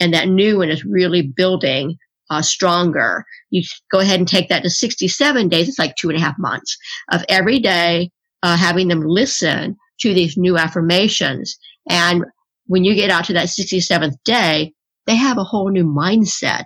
and 0.00 0.14
that 0.14 0.28
new 0.28 0.58
one 0.58 0.70
is 0.70 0.84
really 0.84 1.22
building 1.22 1.96
uh, 2.32 2.42
stronger. 2.42 3.24
You 3.50 3.62
go 3.90 4.00
ahead 4.00 4.18
and 4.18 4.28
take 4.28 4.48
that 4.48 4.62
to 4.62 4.70
67 4.70 5.48
days. 5.48 5.68
It's 5.68 5.78
like 5.78 5.96
two 5.96 6.08
and 6.08 6.18
a 6.18 6.20
half 6.20 6.38
months 6.38 6.76
of 7.10 7.24
every 7.28 7.58
day 7.58 8.10
uh, 8.42 8.56
having 8.56 8.88
them 8.88 9.04
listen 9.04 9.76
to 10.00 10.14
these 10.14 10.36
new 10.36 10.56
affirmations. 10.56 11.56
And 11.88 12.24
when 12.66 12.84
you 12.84 12.94
get 12.94 13.10
out 13.10 13.26
to 13.26 13.34
that 13.34 13.48
67th 13.48 14.14
day, 14.24 14.72
they 15.06 15.14
have 15.14 15.36
a 15.36 15.44
whole 15.44 15.68
new 15.68 15.84
mindset 15.84 16.64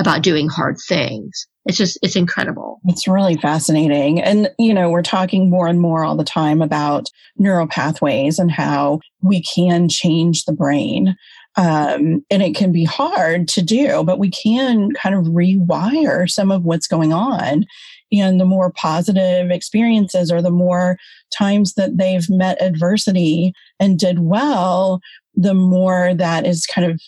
about 0.00 0.22
doing 0.22 0.48
hard 0.48 0.76
things. 0.88 1.46
it's 1.66 1.76
just 1.76 1.98
it's 2.02 2.16
incredible 2.16 2.80
it's 2.86 3.06
really 3.06 3.36
fascinating 3.36 4.20
and 4.20 4.50
you 4.58 4.74
know 4.74 4.90
we're 4.90 5.02
talking 5.02 5.48
more 5.48 5.68
and 5.68 5.80
more 5.80 6.02
all 6.02 6.16
the 6.16 6.24
time 6.24 6.60
about 6.60 7.08
neural 7.36 7.68
pathways 7.68 8.38
and 8.38 8.50
how 8.50 8.98
we 9.20 9.42
can 9.42 9.88
change 9.88 10.44
the 10.44 10.52
brain 10.52 11.14
um, 11.56 12.24
and 12.30 12.42
it 12.42 12.54
can 12.54 12.72
be 12.72 12.84
hard 12.84 13.46
to 13.48 13.62
do 13.62 14.02
but 14.04 14.18
we 14.18 14.30
can 14.30 14.90
kind 14.92 15.14
of 15.14 15.24
rewire 15.26 16.30
some 16.30 16.50
of 16.50 16.64
what's 16.64 16.86
going 16.86 17.12
on 17.12 17.64
and 18.10 18.38
the 18.38 18.44
more 18.44 18.70
positive 18.70 19.50
experiences 19.50 20.30
or 20.30 20.42
the 20.42 20.50
more 20.50 20.98
times 21.30 21.74
that 21.74 21.96
they've 21.96 22.28
met 22.28 22.60
adversity 22.60 23.52
and 23.80 23.98
did 23.98 24.20
well 24.20 25.00
the 25.34 25.54
more 25.54 26.14
that 26.14 26.46
is 26.46 26.66
kind 26.66 26.90
of 26.90 27.00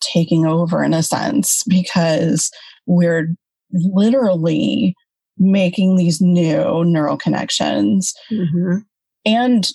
taking 0.00 0.46
over 0.46 0.82
in 0.82 0.94
a 0.94 1.02
sense 1.02 1.64
because 1.64 2.50
we're 2.86 3.34
literally 3.72 4.94
making 5.38 5.96
these 5.96 6.20
new 6.20 6.84
neural 6.84 7.16
connections. 7.16 8.14
Mm-hmm. 8.30 8.78
And, 9.24 9.68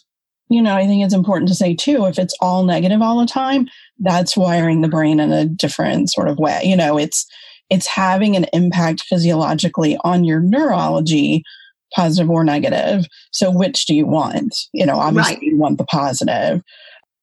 you 0.50 0.62
know, 0.62 0.76
I 0.76 0.86
think 0.86 1.04
it's 1.04 1.14
important 1.14 1.50
to 1.50 1.56
say 1.56 1.76
too, 1.76 2.06
if 2.06 2.20
it's 2.20 2.36
all 2.40 2.64
negative 2.64 3.02
all 3.02 3.20
the 3.20 3.26
time, 3.26 3.68
that's 4.00 4.38
wiring 4.38 4.82
the 4.82 4.88
brain 4.88 5.20
in 5.20 5.32
a 5.32 5.46
different 5.46 6.10
sort 6.10 6.28
of 6.28 6.38
way. 6.38 6.62
You 6.64 6.76
know, 6.76 6.98
it's, 6.98 7.26
it's 7.70 7.88
having 7.88 8.36
an 8.36 8.46
impact 8.54 9.02
physiologically 9.02 9.98
on 10.04 10.24
your 10.24 10.40
neurology, 10.40 11.44
positive 11.94 12.30
or 12.30 12.44
negative. 12.44 13.06
So 13.32 13.50
which 13.50 13.86
do 13.86 13.96
you 13.96 14.06
want? 14.06 14.56
You 14.74 14.86
know, 14.86 15.00
obviously 15.00 15.36
right. 15.36 15.44
you 15.44 15.58
want 15.58 15.78
the 15.78 15.86
positive. 15.86 16.62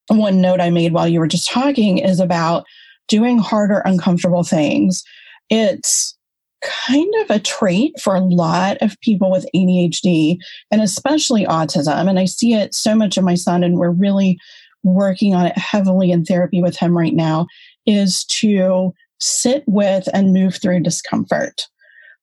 One 0.09 0.41
note 0.41 0.59
I 0.59 0.69
made 0.69 0.93
while 0.93 1.07
you 1.07 1.19
were 1.19 1.27
just 1.27 1.49
talking 1.49 1.99
is 1.99 2.19
about 2.19 2.65
doing 3.07 3.37
harder, 3.39 3.81
uncomfortable 3.85 4.43
things. 4.43 5.03
It's 5.49 6.17
kind 6.63 7.13
of 7.21 7.29
a 7.29 7.39
trait 7.39 7.99
for 7.99 8.15
a 8.15 8.23
lot 8.23 8.77
of 8.81 8.99
people 9.01 9.29
with 9.29 9.45
ADHD 9.53 10.37
and 10.71 10.81
especially 10.81 11.45
autism. 11.45 12.09
And 12.09 12.17
I 12.17 12.25
see 12.25 12.53
it 12.53 12.73
so 12.73 12.95
much 12.95 13.17
in 13.17 13.25
my 13.25 13.35
son, 13.35 13.63
and 13.63 13.77
we're 13.77 13.91
really 13.91 14.39
working 14.83 15.33
on 15.33 15.45
it 15.45 15.57
heavily 15.57 16.11
in 16.11 16.25
therapy 16.25 16.61
with 16.61 16.77
him 16.77 16.97
right 16.97 17.13
now 17.13 17.47
is 17.85 18.25
to 18.25 18.93
sit 19.19 19.63
with 19.67 20.07
and 20.13 20.33
move 20.33 20.55
through 20.55 20.81
discomfort 20.81 21.67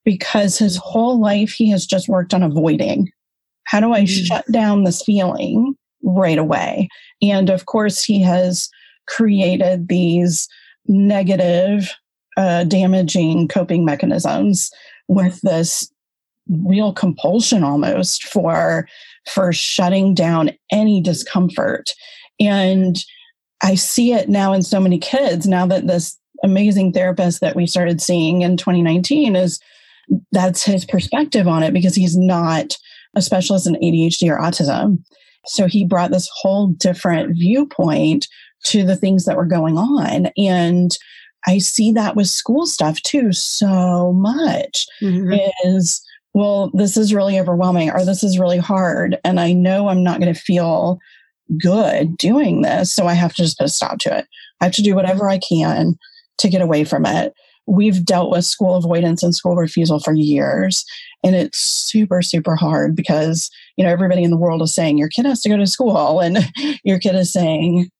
because 0.04 0.58
his 0.58 0.76
whole 0.76 1.20
life 1.20 1.52
he 1.52 1.70
has 1.70 1.86
just 1.86 2.08
worked 2.08 2.34
on 2.34 2.42
avoiding. 2.42 3.10
How 3.64 3.80
do 3.80 3.92
I 3.92 4.02
mm-hmm. 4.02 4.24
shut 4.24 4.44
down 4.50 4.84
this 4.84 5.02
feeling 5.02 5.74
right 6.02 6.38
away? 6.38 6.88
And 7.22 7.50
of 7.50 7.66
course, 7.66 8.02
he 8.02 8.20
has 8.22 8.68
created 9.06 9.88
these 9.88 10.48
negative 10.86 11.94
uh, 12.36 12.64
damaging 12.64 13.48
coping 13.48 13.84
mechanisms 13.84 14.70
with 15.08 15.40
this 15.42 15.90
real 16.48 16.92
compulsion 16.92 17.62
almost 17.62 18.24
for 18.24 18.88
for 19.30 19.52
shutting 19.52 20.14
down 20.14 20.50
any 20.72 21.00
discomfort 21.00 21.92
and 22.40 22.96
i 23.62 23.74
see 23.74 24.12
it 24.12 24.28
now 24.28 24.52
in 24.52 24.62
so 24.62 24.80
many 24.80 24.98
kids 24.98 25.46
now 25.46 25.66
that 25.66 25.86
this 25.86 26.18
amazing 26.42 26.92
therapist 26.92 27.40
that 27.40 27.54
we 27.54 27.66
started 27.66 28.00
seeing 28.00 28.42
in 28.42 28.56
2019 28.56 29.36
is 29.36 29.60
that's 30.32 30.64
his 30.64 30.84
perspective 30.84 31.46
on 31.46 31.62
it 31.62 31.72
because 31.72 31.94
he's 31.94 32.16
not 32.16 32.76
a 33.14 33.22
specialist 33.22 33.66
in 33.66 33.74
ADHD 33.74 34.30
or 34.30 34.38
autism. 34.38 35.02
So 35.46 35.66
he 35.66 35.84
brought 35.84 36.10
this 36.10 36.28
whole 36.32 36.68
different 36.68 37.36
viewpoint 37.36 38.28
to 38.66 38.84
the 38.84 38.96
things 38.96 39.24
that 39.24 39.36
were 39.36 39.46
going 39.46 39.78
on. 39.78 40.28
And 40.36 40.96
I 41.46 41.58
see 41.58 41.92
that 41.92 42.16
with 42.16 42.26
school 42.26 42.66
stuff 42.66 43.00
too 43.02 43.32
so 43.32 44.12
much 44.12 44.86
mm-hmm. 45.00 45.32
is, 45.64 46.02
well, 46.34 46.70
this 46.74 46.96
is 46.96 47.14
really 47.14 47.40
overwhelming 47.40 47.90
or 47.90 48.04
this 48.04 48.22
is 48.22 48.38
really 48.38 48.58
hard. 48.58 49.18
And 49.24 49.40
I 49.40 49.52
know 49.52 49.88
I'm 49.88 50.04
not 50.04 50.20
going 50.20 50.32
to 50.32 50.38
feel 50.38 50.98
good 51.58 52.16
doing 52.16 52.62
this. 52.62 52.92
So 52.92 53.06
I 53.06 53.14
have 53.14 53.34
to 53.34 53.42
just 53.42 53.58
put 53.58 53.66
a 53.66 53.68
stop 53.68 53.98
to 54.00 54.18
it. 54.18 54.26
I 54.60 54.64
have 54.64 54.74
to 54.74 54.82
do 54.82 54.94
whatever 54.94 55.28
I 55.28 55.38
can 55.38 55.98
to 56.38 56.48
get 56.48 56.62
away 56.62 56.84
from 56.84 57.06
it. 57.06 57.34
We've 57.66 58.04
dealt 58.04 58.30
with 58.30 58.44
school 58.44 58.76
avoidance 58.76 59.22
and 59.22 59.34
school 59.34 59.56
refusal 59.56 60.00
for 60.00 60.14
years. 60.14 60.84
And 61.22 61.36
it's 61.36 61.58
super, 61.58 62.22
super 62.22 62.56
hard 62.56 62.96
because, 62.96 63.50
you 63.76 63.84
know, 63.84 63.90
everybody 63.90 64.22
in 64.22 64.30
the 64.30 64.36
world 64.36 64.62
is 64.62 64.74
saying 64.74 64.98
your 64.98 65.08
kid 65.08 65.26
has 65.26 65.40
to 65.42 65.48
go 65.48 65.56
to 65.56 65.66
school 65.66 66.20
and 66.20 66.38
your 66.84 66.98
kid 66.98 67.14
is 67.14 67.32
saying, 67.32 67.90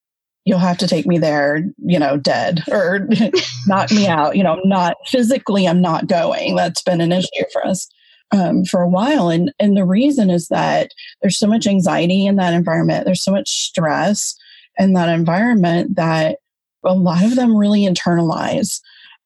you'll 0.45 0.59
have 0.59 0.79
to 0.79 0.89
take 0.89 1.07
me 1.07 1.19
there, 1.19 1.63
you 1.79 1.99
know, 1.99 2.17
dead 2.17 2.63
or 2.71 3.07
knock 3.67 3.91
me 3.93 4.07
out. 4.07 4.37
You 4.37 4.43
know, 4.43 4.59
not 4.65 4.97
physically, 5.07 5.69
I'm 5.69 5.83
not 5.83 6.07
going. 6.07 6.57
That's 6.57 6.83
been 6.83 7.01
an 7.01 7.13
issue 7.13 7.45
for 7.53 7.65
us 7.67 7.89
um, 8.33 8.65
for 8.65 8.81
a 8.81 8.89
while. 8.89 9.29
And, 9.29 9.53
and 9.59 9.77
the 9.77 9.85
reason 9.85 10.31
is 10.31 10.49
that 10.49 10.93
there's 11.21 11.39
so 11.39 11.47
much 11.47 11.67
anxiety 11.67 12.27
in 12.27 12.37
that 12.37 12.55
environment. 12.55 13.05
There's 13.05 13.23
so 13.23 13.33
much 13.33 13.49
stress 13.49 14.37
in 14.79 14.93
that 14.95 15.09
environment 15.09 15.97
that 15.97 16.39
a 16.85 16.95
lot 16.95 17.25
of 17.25 17.37
them 17.37 17.57
really 17.57 17.87
internalize 17.87 18.81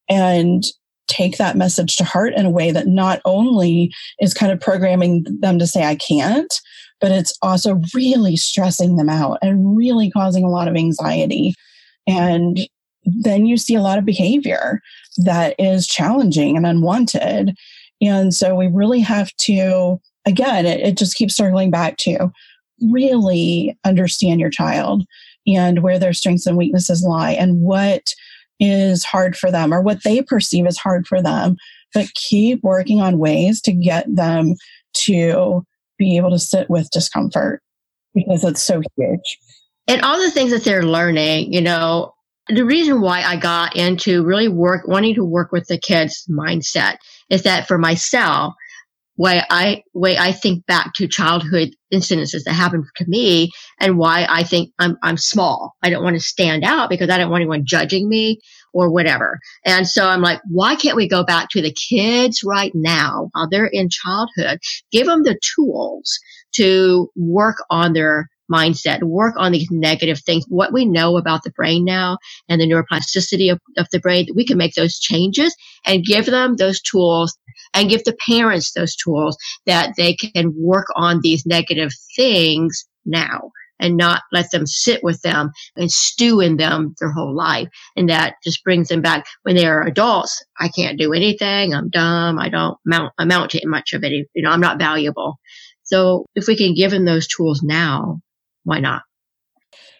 and 0.09 0.65
take 1.07 1.37
that 1.37 1.55
message 1.55 1.97
to 1.97 2.03
heart 2.03 2.33
in 2.33 2.45
a 2.45 2.49
way 2.49 2.71
that 2.71 2.87
not 2.87 3.21
only 3.25 3.93
is 4.19 4.33
kind 4.33 4.51
of 4.51 4.59
programming 4.59 5.23
them 5.39 5.59
to 5.59 5.67
say, 5.67 5.83
I 5.83 5.95
can't, 5.95 6.61
but 6.99 7.11
it's 7.11 7.37
also 7.41 7.81
really 7.93 8.35
stressing 8.35 8.95
them 8.95 9.09
out 9.09 9.37
and 9.41 9.77
really 9.77 10.09
causing 10.09 10.43
a 10.43 10.49
lot 10.49 10.67
of 10.67 10.75
anxiety. 10.75 11.53
And 12.07 12.59
then 13.05 13.45
you 13.45 13.57
see 13.57 13.75
a 13.75 13.81
lot 13.81 13.99
of 13.99 14.05
behavior 14.05 14.81
that 15.17 15.55
is 15.59 15.87
challenging 15.87 16.57
and 16.57 16.65
unwanted. 16.65 17.55
And 18.01 18.33
so 18.33 18.55
we 18.55 18.67
really 18.67 18.99
have 18.99 19.31
to, 19.37 19.99
again, 20.25 20.65
it, 20.65 20.79
it 20.81 20.97
just 20.97 21.15
keeps 21.15 21.35
circling 21.35 21.71
back 21.71 21.97
to 21.97 22.31
really 22.91 23.77
understand 23.83 24.39
your 24.39 24.49
child 24.49 25.03
and 25.47 25.81
where 25.81 25.99
their 25.99 26.13
strengths 26.13 26.45
and 26.45 26.57
weaknesses 26.57 27.03
lie 27.03 27.31
and 27.31 27.61
what 27.61 28.13
is 28.59 29.03
hard 29.03 29.37
for 29.37 29.51
them 29.51 29.73
or 29.73 29.81
what 29.81 30.03
they 30.03 30.21
perceive 30.21 30.65
as 30.65 30.77
hard 30.77 31.07
for 31.07 31.21
them. 31.21 31.55
But 31.93 32.13
keep 32.13 32.63
working 32.63 33.01
on 33.01 33.19
ways 33.19 33.61
to 33.61 33.71
get 33.71 34.05
them 34.13 34.55
to 34.93 35.65
be 35.97 36.17
able 36.17 36.31
to 36.31 36.39
sit 36.39 36.69
with 36.69 36.89
discomfort 36.91 37.61
because 38.13 38.43
it's 38.43 38.61
so 38.61 38.81
huge. 38.97 39.37
And 39.87 40.01
all 40.01 40.19
the 40.19 40.31
things 40.31 40.51
that 40.51 40.63
they're 40.63 40.83
learning, 40.83 41.53
you 41.53 41.61
know, 41.61 42.13
the 42.47 42.65
reason 42.65 43.01
why 43.01 43.21
I 43.21 43.37
got 43.37 43.75
into 43.75 44.23
really 44.23 44.47
work, 44.47 44.87
wanting 44.87 45.15
to 45.15 45.23
work 45.23 45.51
with 45.51 45.67
the 45.67 45.77
kids' 45.77 46.27
mindset 46.29 46.97
is 47.29 47.43
that 47.43 47.67
for 47.67 47.77
myself, 47.77 48.53
way 49.17 49.41
I 49.49 49.83
way 49.93 50.17
I 50.17 50.31
think 50.31 50.65
back 50.65 50.93
to 50.95 51.07
childhood 51.07 51.69
incidences 51.93 52.43
that 52.43 52.53
happened 52.53 52.85
to 52.97 53.05
me 53.07 53.51
and 53.79 53.97
why 53.97 54.27
I 54.29 54.43
think 54.43 54.71
I'm 54.79 54.97
I'm 55.03 55.17
small. 55.17 55.75
I 55.83 55.89
don't 55.89 56.03
want 56.03 56.15
to 56.15 56.21
stand 56.21 56.63
out 56.63 56.89
because 56.89 57.09
I 57.09 57.17
don't 57.17 57.29
want 57.29 57.41
anyone 57.41 57.65
judging 57.65 58.09
me 58.09 58.39
or 58.73 58.91
whatever. 58.91 59.39
And 59.65 59.87
so 59.87 60.07
I'm 60.07 60.21
like, 60.21 60.41
why 60.49 60.75
can't 60.75 60.97
we 60.97 61.07
go 61.07 61.23
back 61.23 61.49
to 61.51 61.61
the 61.61 61.73
kids 61.89 62.43
right 62.43 62.73
now 62.75 63.29
while 63.31 63.47
they're 63.49 63.67
in 63.67 63.89
childhood? 63.89 64.59
Give 64.91 65.07
them 65.07 65.23
the 65.23 65.39
tools 65.55 66.19
to 66.55 67.09
work 67.15 67.57
on 67.69 67.93
their 67.93 68.29
mindset, 68.51 69.03
work 69.03 69.35
on 69.37 69.51
these 69.51 69.69
negative 69.71 70.19
things, 70.19 70.45
what 70.47 70.73
we 70.73 70.85
know 70.85 71.17
about 71.17 71.43
the 71.43 71.51
brain 71.51 71.85
now 71.85 72.17
and 72.49 72.61
the 72.61 72.67
neuroplasticity 72.67 73.51
of, 73.51 73.59
of 73.77 73.87
the 73.91 73.99
brain, 73.99 74.27
we 74.35 74.45
can 74.45 74.57
make 74.57 74.73
those 74.73 74.99
changes 74.99 75.55
and 75.85 76.05
give 76.05 76.25
them 76.25 76.55
those 76.55 76.81
tools 76.81 77.37
and 77.73 77.89
give 77.89 78.03
the 78.03 78.17
parents 78.27 78.73
those 78.73 78.95
tools 78.95 79.37
that 79.65 79.93
they 79.97 80.13
can 80.13 80.53
work 80.57 80.87
on 80.95 81.19
these 81.21 81.45
negative 81.45 81.91
things 82.15 82.85
now 83.05 83.51
and 83.79 83.97
not 83.97 84.21
let 84.31 84.49
them 84.51 84.65
sit 84.65 85.03
with 85.03 85.21
them 85.21 85.51
and 85.75 85.91
stew 85.91 86.39
in 86.39 86.57
them 86.57 86.95
their 86.99 87.11
whole 87.11 87.35
life. 87.35 87.67
And 87.95 88.09
that 88.09 88.35
just 88.43 88.63
brings 88.63 88.87
them 88.87 89.01
back 89.01 89.25
when 89.43 89.55
they 89.55 89.65
are 89.65 89.85
adults. 89.85 90.43
I 90.59 90.69
can't 90.69 90.97
do 90.97 91.13
anything. 91.13 91.73
I'm 91.73 91.89
dumb. 91.89 92.39
I 92.39 92.49
don't 92.49 92.77
amount, 92.85 93.13
amount 93.17 93.51
to 93.51 93.67
much 93.67 93.93
of 93.93 94.03
it. 94.03 94.11
You 94.33 94.43
know, 94.43 94.51
I'm 94.51 94.61
not 94.61 94.79
valuable. 94.79 95.39
So 95.83 96.25
if 96.35 96.47
we 96.47 96.55
can 96.55 96.73
give 96.73 96.91
them 96.91 97.05
those 97.05 97.27
tools 97.27 97.61
now, 97.63 98.21
why 98.65 98.79
not? 98.79 99.03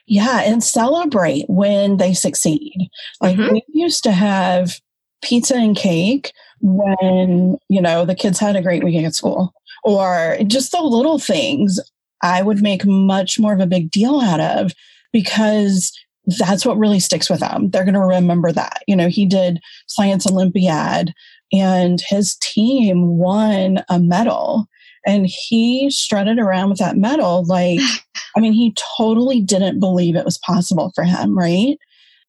Yeah, 0.07 0.41
and 0.41 0.63
celebrate 0.63 1.45
when 1.47 1.97
they 1.97 2.13
succeed. 2.13 2.89
Like 3.21 3.37
mm-hmm. 3.37 3.53
we 3.53 3.63
used 3.69 4.03
to 4.03 4.11
have 4.11 4.79
pizza 5.23 5.55
and 5.55 5.75
cake 5.75 6.31
when, 6.61 7.57
you 7.69 7.81
know, 7.81 8.05
the 8.05 8.15
kids 8.15 8.37
had 8.37 8.55
a 8.55 8.61
great 8.61 8.83
weekend 8.83 9.07
at 9.07 9.15
school 9.15 9.53
or 9.83 10.37
just 10.45 10.71
the 10.71 10.81
little 10.81 11.17
things 11.17 11.79
I 12.21 12.41
would 12.41 12.61
make 12.61 12.85
much 12.85 13.39
more 13.39 13.53
of 13.53 13.59
a 13.59 13.67
big 13.67 13.91
deal 13.91 14.19
out 14.19 14.39
of 14.39 14.73
because 15.11 15.91
that's 16.39 16.65
what 16.65 16.77
really 16.77 16.99
sticks 16.99 17.29
with 17.29 17.39
them. 17.39 17.69
They're 17.69 17.83
going 17.83 17.93
to 17.93 18.01
remember 18.01 18.51
that. 18.51 18.83
You 18.87 18.95
know, 18.95 19.07
he 19.07 19.25
did 19.25 19.59
Science 19.87 20.25
Olympiad 20.27 21.13
and 21.53 22.01
his 22.09 22.35
team 22.35 23.17
won 23.17 23.83
a 23.89 23.99
medal 23.99 24.67
and 25.05 25.27
he 25.27 25.89
strutted 25.89 26.39
around 26.39 26.69
with 26.69 26.79
that 26.79 26.97
medal 26.97 27.45
like 27.45 27.79
i 28.35 28.39
mean 28.39 28.53
he 28.53 28.73
totally 28.97 29.41
didn't 29.41 29.79
believe 29.79 30.15
it 30.15 30.25
was 30.25 30.37
possible 30.39 30.91
for 30.95 31.03
him 31.03 31.37
right 31.37 31.77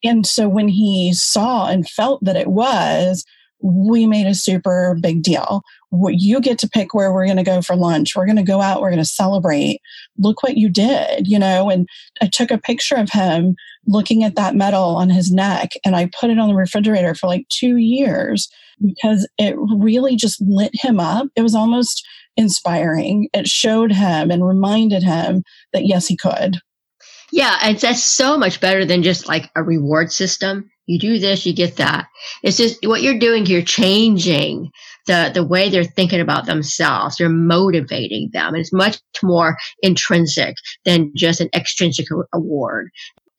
and 0.05 0.27
so 0.27 0.49
when 0.49 0.69
he 0.69 1.12
saw 1.12 1.69
and 1.69 1.89
felt 1.89 2.23
that 2.25 2.37
it 2.37 2.49
was 2.49 3.25
we 3.62 4.07
made 4.07 4.27
a 4.27 4.35
super 4.35 4.97
big 5.01 5.23
deal. 5.23 5.62
You 5.93 6.41
get 6.41 6.59
to 6.59 6.69
pick 6.69 6.95
where 6.95 7.12
we're 7.12 7.25
going 7.25 7.39
to 7.39 7.43
go 7.43 7.62
for 7.62 7.75
lunch. 7.75 8.15
We're 8.15 8.27
going 8.27 8.37
to 8.37 8.43
go 8.43 8.61
out. 8.61 8.81
We're 8.81 8.91
going 8.91 8.99
to 9.03 9.05
celebrate. 9.05 9.81
Look 10.19 10.43
what 10.43 10.57
you 10.57 10.69
did, 10.69 11.27
you 11.27 11.39
know? 11.39 11.71
And 11.71 11.89
I 12.21 12.27
took 12.27 12.51
a 12.51 12.59
picture 12.59 12.97
of 12.97 13.11
him 13.11 13.57
looking 13.87 14.25
at 14.25 14.37
that 14.37 14.55
medal 14.55 14.97
on 14.97 15.09
his 15.09 15.33
neck 15.33 15.73
and 15.85 15.97
I 15.97 16.11
put 16.19 16.31
it 16.31 16.39
on 16.39 16.49
the 16.49 16.55
refrigerator 16.55 17.15
for 17.15 17.29
like 17.29 17.49
two 17.49 17.77
years 17.77 18.49
because 18.85 19.29
it 19.39 19.55
really 19.59 20.17
just 20.17 20.41
lit 20.41 20.73
him 20.75 21.01
up. 21.01 21.29
It 21.37 21.43
was 21.43 21.55
almost 21.55 22.07
inspiring. 22.37 23.29
It 23.33 23.49
showed 23.49 23.93
him 23.93 24.31
and 24.31 24.47
reminded 24.47 25.03
him 25.03 25.43
that 25.73 25.87
yes, 25.87 26.07
he 26.07 26.17
could. 26.17 26.59
Yeah, 27.33 27.59
and 27.62 27.79
that's 27.79 28.05
so 28.05 28.39
much 28.39 28.61
better 28.61 28.85
than 28.85 29.03
just 29.03 29.27
like 29.29 29.51
a 29.57 29.62
reward 29.62 30.12
system. 30.12 30.71
You 30.87 31.01
do 31.01 31.19
this, 31.19 31.45
you 31.45 31.53
get 31.53 31.77
that. 31.77 32.07
It's 32.45 32.57
just 32.57 32.87
what 32.87 33.03
you're 33.03 33.19
doing, 33.19 33.45
you're 33.47 33.62
changing 33.62 34.71
the, 35.09 35.33
the 35.35 35.45
way 35.45 35.69
they're 35.69 35.85
thinking 35.85 36.21
about 36.21 36.47
themselves. 36.47 37.19
You're 37.19 37.29
motivating 37.29 38.31
them. 38.33 38.55
And 38.55 38.59
it's 38.59 38.73
much 38.73 38.99
more 39.23 39.57
intrinsic 39.83 40.55
than 40.85 41.11
just 41.17 41.41
an 41.41 41.49
extrinsic 41.55 42.07
award. 42.33 42.91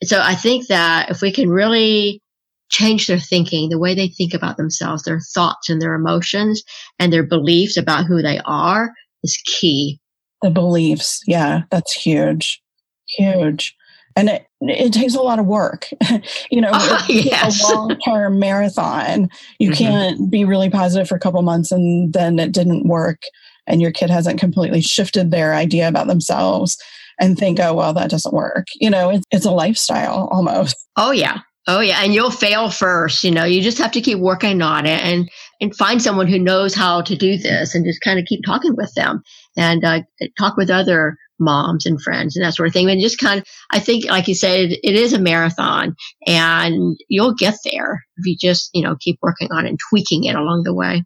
So 0.04 0.22
I 0.22 0.36
think 0.36 0.68
that 0.68 1.10
if 1.10 1.22
we 1.22 1.32
can 1.32 1.50
really 1.50 2.22
change 2.70 3.08
their 3.08 3.20
thinking, 3.20 3.70
the 3.70 3.80
way 3.80 3.96
they 3.96 4.08
think 4.08 4.34
about 4.34 4.58
themselves, 4.58 5.04
their 5.04 5.20
thoughts 5.20 5.70
and 5.70 5.82
their 5.82 5.94
emotions 5.94 6.64
and 7.00 7.12
their 7.12 7.24
beliefs 7.24 7.78
about 7.78 8.06
who 8.06 8.22
they 8.22 8.40
are 8.46 8.92
is 9.24 9.38
key. 9.46 10.00
The 10.42 10.50
beliefs. 10.50 11.22
Yeah, 11.26 11.64
that's 11.72 11.94
huge. 11.94 12.62
Huge. 13.08 13.76
And 14.16 14.30
it, 14.30 14.48
it 14.62 14.94
takes 14.94 15.16
a 15.16 15.22
lot 15.22 15.40
of 15.40 15.46
work. 15.46 15.88
you 16.52 16.60
know, 16.62 16.72
oh, 16.74 17.06
yes. 17.08 17.64
a 17.64 17.76
long 17.76 17.98
term 18.00 18.40
marathon. 18.40 19.30
You 19.60 19.72
mm-hmm. 19.72 19.78
can't 19.78 20.32
be 20.32 20.44
really 20.44 20.70
positive 20.70 21.08
for 21.08 21.16
a 21.16 21.20
couple 21.20 21.42
months 21.44 21.72
and 21.72 22.14
then 22.14 22.40
it 22.40 22.52
didn't 22.52 22.88
work 22.88 23.22
and 23.68 23.82
your 23.82 23.92
kid 23.92 24.10
hasn't 24.10 24.40
completely 24.40 24.82
shifted 24.82 25.30
their 25.30 25.54
idea 25.54 25.88
about 25.88 26.08
themselves 26.08 26.78
and 27.20 27.38
think, 27.38 27.60
oh, 27.60 27.74
well, 27.74 27.94
that 27.94 28.10
doesn't 28.10 28.34
work. 28.34 28.68
You 28.76 28.90
know, 28.90 29.10
it's, 29.10 29.26
it's 29.32 29.46
a 29.46 29.52
lifestyle 29.52 30.30
almost. 30.32 30.76
Oh, 30.96 31.12
yeah. 31.12 31.40
Oh 31.70 31.82
yeah, 31.82 32.02
and 32.02 32.14
you'll 32.14 32.32
fail 32.32 32.70
first. 32.70 33.26
You 33.26 33.32
know, 33.32 33.44
you 33.44 33.62
just 33.62 33.78
have 33.78 33.92
to 33.92 34.02
keep 34.02 34.20
working 34.20 34.62
on 34.62 34.86
it 34.86 35.02
and 35.02 35.30
and 35.60 35.76
find 35.76 36.02
someone 36.02 36.28
who 36.28 36.40
knows 36.40 36.74
how 36.74 37.02
to 37.02 37.16
do 37.16 37.38
this, 37.38 37.76
and 37.76 37.86
just 37.86 38.02
kind 38.02 38.18
of 38.18 38.26
keep 38.26 38.44
talking 38.46 38.76
with 38.76 38.94
them 38.96 39.22
and 39.58 39.84
uh, 39.84 40.00
talk 40.40 40.56
with 40.56 40.70
other 40.70 41.18
moms 41.40 41.86
and 41.86 42.02
friends 42.02 42.36
and 42.36 42.46
that 42.46 42.54
sort 42.56 42.68
of 42.68 42.74
thing. 42.74 42.90
And 42.90 43.02
just 43.02 43.20
kind 43.20 43.42
of, 43.42 43.48
I 43.72 43.80
think, 43.80 44.06
like 44.06 44.28
you 44.28 44.34
said, 44.34 44.72
it 44.72 44.96
is 44.96 45.12
a 45.12 45.20
marathon, 45.20 45.94
and 46.26 46.98
you'll 47.10 47.36
get 47.36 47.56
there 47.72 48.06
if 48.16 48.26
you 48.26 48.38
just 48.40 48.70
you 48.74 48.82
know 48.82 48.96
keep 49.02 49.20
working 49.22 49.52
on 49.52 49.66
it 49.66 49.70
and 49.70 49.80
tweaking 49.90 50.24
it 50.24 50.36
along 50.36 50.64
the 50.64 50.74
way. 50.74 51.04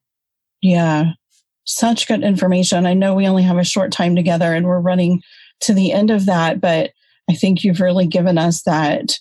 Yeah, 0.62 1.14
such 1.66 2.08
good 2.08 2.24
information. 2.24 2.86
I 2.86 2.94
know 2.94 3.16
we 3.16 3.26
only 3.26 3.44
have 3.44 3.58
a 3.58 3.64
short 3.64 3.92
time 3.92 4.16
together, 4.16 4.54
and 4.54 4.68
we're 4.68 4.80
running 4.80 5.24
to 5.62 5.74
the 5.74 5.92
end 5.92 6.12
of 6.12 6.28
that, 6.28 6.62
but 6.62 6.92
I 7.28 7.34
think 7.34 7.64
you've 7.64 7.82
really 7.82 8.06
given 8.06 8.38
us 8.38 8.62
that 8.64 9.18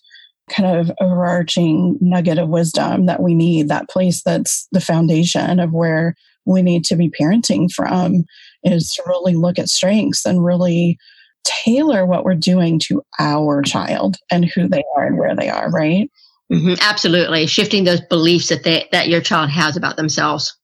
kind 0.50 0.76
of 0.76 0.90
overarching 1.00 1.96
nugget 2.00 2.38
of 2.38 2.48
wisdom 2.48 3.06
that 3.06 3.22
we 3.22 3.34
need, 3.34 3.68
that 3.68 3.88
place 3.88 4.22
that's 4.22 4.66
the 4.72 4.80
foundation 4.80 5.60
of 5.60 5.72
where 5.72 6.14
we 6.44 6.62
need 6.62 6.84
to 6.84 6.96
be 6.96 7.10
parenting 7.10 7.70
from 7.70 8.24
is 8.64 8.92
to 8.94 9.02
really 9.06 9.34
look 9.34 9.58
at 9.58 9.68
strengths 9.68 10.26
and 10.26 10.44
really 10.44 10.98
tailor 11.44 12.04
what 12.04 12.24
we're 12.24 12.34
doing 12.34 12.78
to 12.78 13.02
our 13.18 13.62
child 13.62 14.16
and 14.30 14.44
who 14.44 14.68
they 14.68 14.82
are 14.96 15.06
and 15.06 15.18
where 15.18 15.34
they 15.34 15.48
are, 15.48 15.70
right? 15.70 16.10
Mm-hmm, 16.52 16.74
absolutely. 16.80 17.46
Shifting 17.46 17.84
those 17.84 18.00
beliefs 18.02 18.48
that 18.48 18.64
they, 18.64 18.88
that 18.92 19.08
your 19.08 19.20
child 19.20 19.50
has 19.50 19.76
about 19.76 19.96
themselves. 19.96 20.54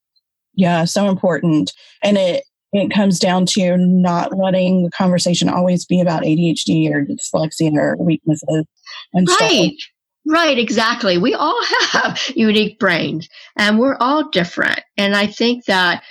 Yeah, 0.53 0.85
so 0.85 1.07
important. 1.07 1.71
And 2.03 2.17
it 2.17 2.43
it 2.73 2.91
comes 2.91 3.19
down 3.19 3.45
to 3.45 3.77
not 3.77 4.37
letting 4.37 4.83
the 4.83 4.91
conversation 4.91 5.49
always 5.49 5.85
be 5.85 6.01
about 6.01 6.23
ADHD 6.23 6.89
or 6.91 7.05
dyslexia 7.05 7.73
or 7.75 7.95
weaknesses 7.97 8.65
and 9.13 9.27
right. 9.27 9.71
Stuff. 9.73 9.87
Right, 10.29 10.57
exactly. 10.57 11.17
We 11.17 11.33
all 11.33 11.59
have 11.91 12.21
unique 12.35 12.79
brains 12.79 13.29
and 13.57 13.79
we're 13.79 13.95
all 13.99 14.29
different. 14.29 14.81
And 14.97 15.15
I 15.15 15.25
think 15.25 15.65
that, 15.65 16.03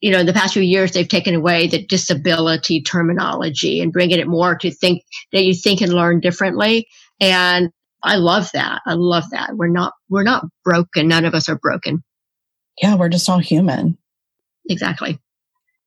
you 0.00 0.10
know, 0.10 0.18
in 0.18 0.26
the 0.26 0.32
past 0.32 0.54
few 0.54 0.62
years, 0.62 0.92
they've 0.92 1.08
taken 1.08 1.36
away 1.36 1.68
the 1.68 1.86
disability 1.86 2.82
terminology 2.82 3.80
and 3.80 3.92
bringing 3.92 4.18
it 4.18 4.26
more 4.26 4.56
to 4.56 4.70
think 4.72 5.04
that 5.30 5.44
you 5.44 5.54
think 5.54 5.80
and 5.80 5.92
learn 5.92 6.18
differently. 6.18 6.88
And 7.20 7.70
I 8.02 8.16
love 8.16 8.50
that. 8.52 8.82
I 8.84 8.94
love 8.94 9.30
that. 9.30 9.50
We're 9.54 9.68
not, 9.68 9.92
we're 10.08 10.24
not 10.24 10.44
broken. 10.64 11.06
None 11.06 11.24
of 11.24 11.34
us 11.34 11.48
are 11.48 11.58
broken. 11.58 12.02
Yeah, 12.82 12.96
we're 12.96 13.10
just 13.10 13.28
all 13.28 13.38
human. 13.38 13.96
Exactly. 14.68 15.20